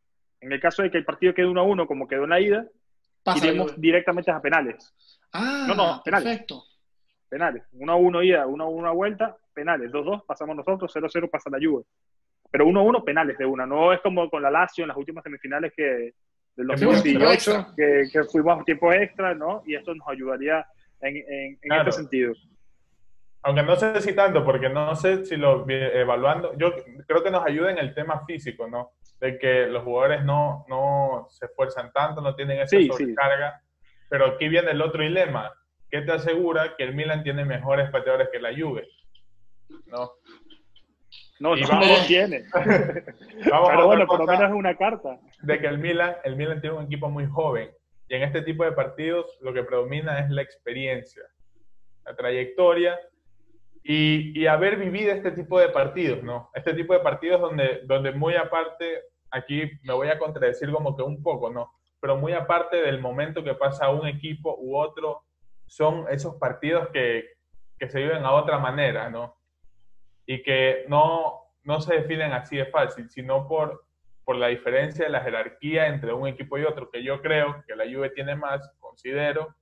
[0.42, 2.40] En el caso de que el partido quede 1 a 1, como quedó en la
[2.40, 2.66] ida,
[3.36, 4.92] iremos directamente a penales.
[5.32, 6.28] Ah, no, no, penales.
[6.28, 6.64] Perfecto.
[7.28, 7.62] Penales.
[7.72, 9.90] 1 a 1 ida, 1 a 1 vuelta, penales.
[9.90, 11.84] 2 2 pasamos nosotros, 0 0 pasa la Juve.
[12.50, 13.64] Pero 1 a 1 penales de una.
[13.64, 16.14] No es como con la Lazio en las últimas semifinales que
[16.54, 19.62] del 2018, que, que fuimos a tiempo extra, ¿no?
[19.64, 20.66] Y esto nos ayudaría
[21.00, 22.34] en, en, en este sentido
[23.42, 26.72] aunque no sé si tanto, porque no sé si lo evaluando, yo
[27.06, 28.92] creo que nos ayuda en el tema físico, ¿no?
[29.22, 33.62] De que los jugadores no, no se esfuerzan tanto, no tienen esa sobrecarga.
[34.08, 35.54] Pero aquí viene el otro dilema.
[35.88, 38.88] ¿Qué te asegura que el Milan tiene mejores pateadores que la Juve?
[39.86, 40.10] ¿No?
[41.38, 42.42] No, no, vamos, tiene.
[43.48, 45.20] vamos Pero bueno, por lo menos es una carta.
[45.42, 47.70] De que el Milan, el Milan tiene un equipo muy joven.
[48.08, 51.22] Y en este tipo de partidos lo que predomina es la experiencia,
[52.04, 52.98] la trayectoria
[53.84, 56.50] y, haber vivido este tipo de partidos, ¿no?
[56.54, 59.02] Este tipo de partidos donde, donde muy aparte,
[59.32, 61.72] aquí me voy a contradecir como que un poco, ¿no?
[62.00, 65.24] Pero muy aparte del momento que pasa un equipo u otro,
[65.66, 67.24] son esos partidos que,
[67.78, 69.36] que se viven a otra manera, ¿no?
[70.26, 73.84] Y que no, no se definen así de fácil, sino por,
[74.24, 77.74] por la diferencia de la jerarquía entre un equipo y otro, que yo creo que
[77.74, 79.54] la Juve tiene más, considero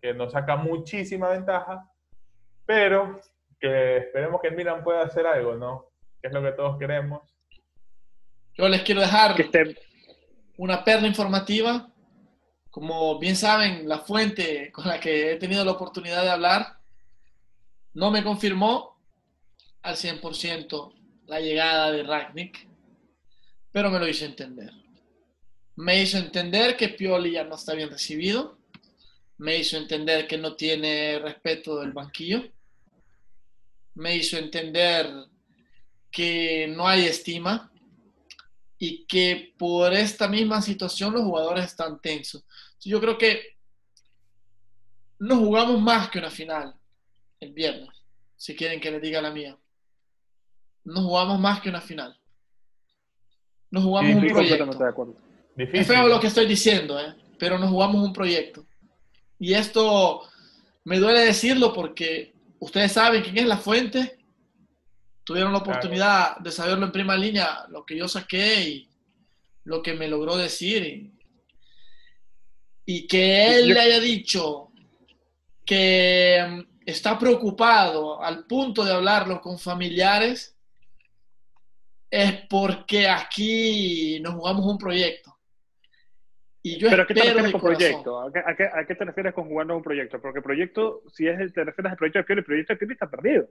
[0.00, 1.90] que nos saca muchísima ventaja,
[2.64, 3.20] pero
[3.58, 5.86] que esperemos que el Milan pueda hacer algo, ¿no?
[6.20, 7.35] Que es lo que todos queremos.
[8.56, 9.36] Yo les quiero dejar
[10.56, 11.92] una perla informativa.
[12.70, 16.78] Como bien saben, la fuente con la que he tenido la oportunidad de hablar
[17.94, 19.00] no me confirmó
[19.82, 20.92] al 100%
[21.26, 22.68] la llegada de Ragnick,
[23.72, 24.72] pero me lo hizo entender.
[25.76, 28.58] Me hizo entender que Pioli ya no está bien recibido,
[29.38, 32.42] me hizo entender que no tiene respeto del banquillo
[33.96, 35.10] me hizo entender
[36.10, 37.72] que no hay estima
[38.78, 42.44] y que por esta misma situación los jugadores están tensos.
[42.80, 43.56] Yo creo que
[45.18, 46.74] no jugamos más que una final
[47.40, 47.88] el viernes,
[48.36, 49.56] si quieren que les diga la mía.
[50.84, 52.16] No jugamos más que una final.
[53.70, 55.04] No jugamos un proyecto.
[55.56, 57.14] Es feo lo que estoy diciendo, ¿eh?
[57.38, 58.64] pero nos jugamos un proyecto.
[59.38, 60.22] Y esto
[60.84, 64.15] me duele decirlo porque ustedes saben quién es la fuente,
[65.26, 68.88] tuvieron la oportunidad de saberlo en primera línea, lo que yo saqué y
[69.64, 71.10] lo que me logró decir.
[72.84, 74.70] Y, que él le haya dicho
[75.64, 80.56] que mm, está preocupado al punto de hablarlo con familiares,
[82.08, 85.36] es porque aquí nos jugamos un proyecto.
[86.62, 88.20] Y yo ¿Pero qué te refieres con proyecto?
[88.20, 88.30] ¿A
[88.86, 90.20] qué, te refieres con jugando un proyecto?
[90.20, 93.10] Porque proyecto, si es te refieres al proyecto de Pioli, el proyecto de Pioli está
[93.10, 93.48] perdido.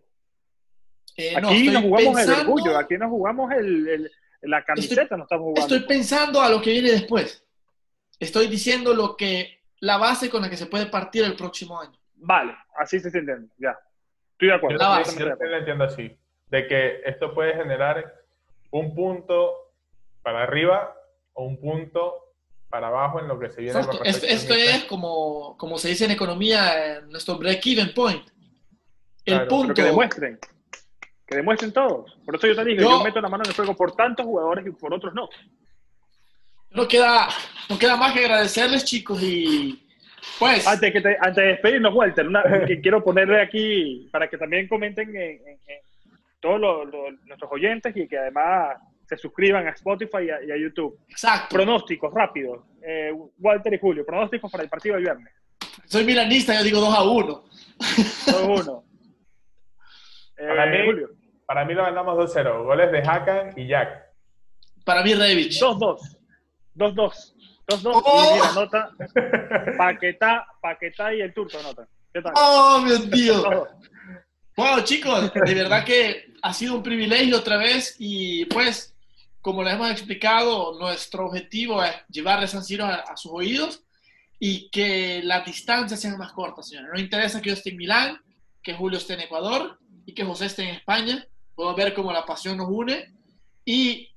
[1.17, 4.11] Eh, aquí no, jugamos el orgullo, aquí no jugamos el,
[4.41, 5.61] la camiseta, no estamos jugando.
[5.61, 7.43] Estoy pensando a lo que viene después.
[8.19, 11.97] Estoy diciendo lo que la base con la que se puede partir el próximo año.
[12.15, 13.77] Vale, así se entiende, ya.
[14.31, 14.79] Estoy de acuerdo.
[15.17, 18.13] Yo, lo entiendo así, de que esto puede generar
[18.71, 19.53] un punto
[20.21, 20.95] para arriba
[21.33, 22.33] o un punto
[22.69, 23.79] para abajo en lo que se viene.
[24.03, 28.27] Esto, es como, como se dice en economía, nuestro break-even point.
[29.23, 29.73] El punto.
[29.73, 30.39] que demuestren.
[31.27, 32.17] Que demuestren todos.
[32.25, 34.65] Por eso yo te digo, yo, meto la mano en el fuego por tantos jugadores
[34.67, 35.27] y por otros no.
[36.71, 37.27] No queda,
[37.69, 39.87] no queda más que agradecerles, chicos, y
[40.37, 40.67] pues...
[40.67, 44.67] Antes, que te- antes de despedirnos, Walter, una- que quiero ponerle aquí para que también
[44.67, 45.15] comenten en,
[45.47, 45.79] en- en
[46.41, 50.51] todos los, los- nuestros oyentes y que además se suscriban a Spotify y a, y
[50.51, 50.99] a YouTube.
[51.07, 51.55] Exacto.
[51.55, 52.65] Pronósticos, rápidos.
[52.83, 55.33] Eh, Walter y Julio, pronósticos para el partido del viernes.
[55.85, 57.43] Soy milanista, yo digo 2 a 1.
[57.79, 58.83] 2-1.
[58.83, 58.85] Eh,
[60.37, 61.09] Para mí- Julio,
[61.45, 62.63] Para mí lo ganamos 2-0.
[62.63, 64.03] Goles de Hakan y Jack.
[64.83, 65.59] Para mí, Revich.
[65.59, 66.17] 2-2.
[66.75, 67.33] 2-2.
[67.67, 68.01] 2-2.
[68.03, 68.29] ¡Oh!
[68.31, 68.91] Y mira, nota
[69.77, 71.87] Paquetá, Paquetá y el turco nota.
[72.13, 72.33] ¿Qué tal?
[72.35, 73.43] ¡Oh, mi Dios!
[73.43, 73.67] 2-2.
[74.57, 78.95] Bueno, chicos, de verdad que ha sido un privilegio otra vez y pues,
[79.41, 83.83] como les hemos explicado, nuestro objetivo es llevarles San Siro a, a sus oídos
[84.39, 86.89] y que las distancias sean más cortas, señores.
[86.93, 88.17] No interesa que yo esté en Milán,
[88.63, 91.25] que Julio esté en Ecuador y que José esté en España.
[91.53, 93.13] Podemos ver cómo la pasión nos une
[93.63, 94.09] y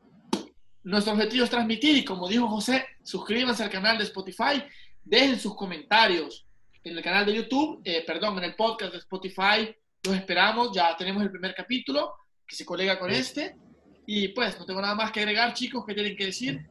[0.83, 4.63] nuestro objetivo es transmitir y como dijo José, suscríbanse al canal de Spotify,
[5.05, 6.47] dejen sus comentarios
[6.85, 9.75] en el canal de YouTube, eh, perdón, en el podcast de Spotify.
[10.05, 12.15] Los esperamos, ya tenemos el primer capítulo
[12.47, 13.57] que se colega con este.
[14.07, 16.67] Y pues, no tengo nada más que agregar, chicos, ¿qué tienen que decir?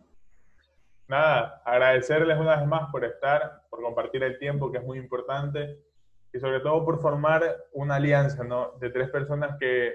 [1.07, 5.78] Nada, agradecerles una vez más por estar, por compartir el tiempo, que es muy importante,
[6.34, 8.73] y sobre todo por formar una alianza, ¿no?
[8.80, 9.93] De tres personas que,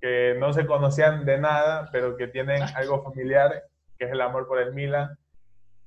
[0.00, 3.64] que no se conocían de nada, pero que tienen algo familiar,
[3.98, 5.18] que es el amor por el Milan,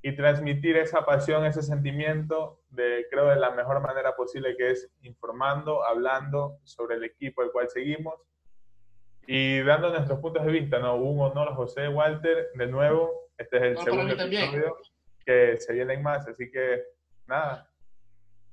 [0.02, 4.90] y transmitir esa pasión, ese sentimiento, de, creo, de la mejor manera posible, que es
[5.02, 8.16] informando, hablando sobre el equipo al cual seguimos,
[9.28, 10.96] y dando nuestros puntos de vista, ¿no?
[10.96, 13.30] Un honor, José Walter, de nuevo.
[13.38, 14.78] Este es el para segundo episodio
[15.24, 16.82] que se vienen más, así que
[17.28, 17.70] nada.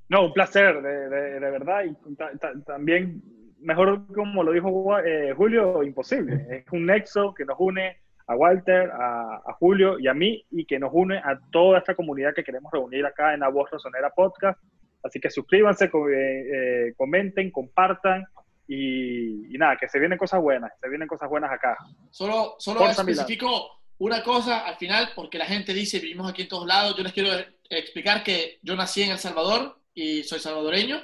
[0.08, 1.84] No, un placer, de, de- de verdad.
[1.84, 3.22] Y ta- ta- también,
[3.60, 6.46] mejor como lo dijo eh, Julio, imposible.
[6.50, 7.96] Es un nexo que nos une
[8.28, 11.94] a Walter, a, a Julio y a mí, y que nos une a toda esta
[11.94, 14.60] comunidad que queremos reunir acá en la Voz Rosonera Podcast.
[15.02, 18.24] Así que suscríbanse, co- eh, eh, comenten, compartan.
[18.68, 21.76] Y, y nada, que se vienen cosas buenas, se vienen cosas buenas acá.
[22.10, 23.20] Solo, solo Forza Milán.
[23.20, 26.96] especifico una cosa al final, porque la gente dice, vivimos aquí en todos lados.
[26.96, 27.30] Yo les quiero
[27.70, 31.02] explicar que yo nací en El Salvador y soy salvadoreño.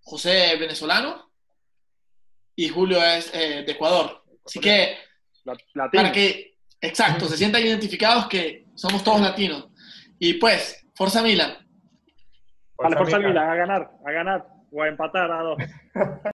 [0.00, 1.30] José es venezolano
[2.56, 4.22] y Julio es eh, de Ecuador.
[4.46, 4.96] Así que,
[5.44, 6.02] La- Latino.
[6.02, 9.68] para que, exacto, se sientan identificados que somos todos latinos.
[10.18, 11.56] Y pues, Forza Milan.
[12.78, 13.32] Vale, Forza Milan.
[13.32, 15.58] Milan, a ganar, a ganar o a empatar a dos.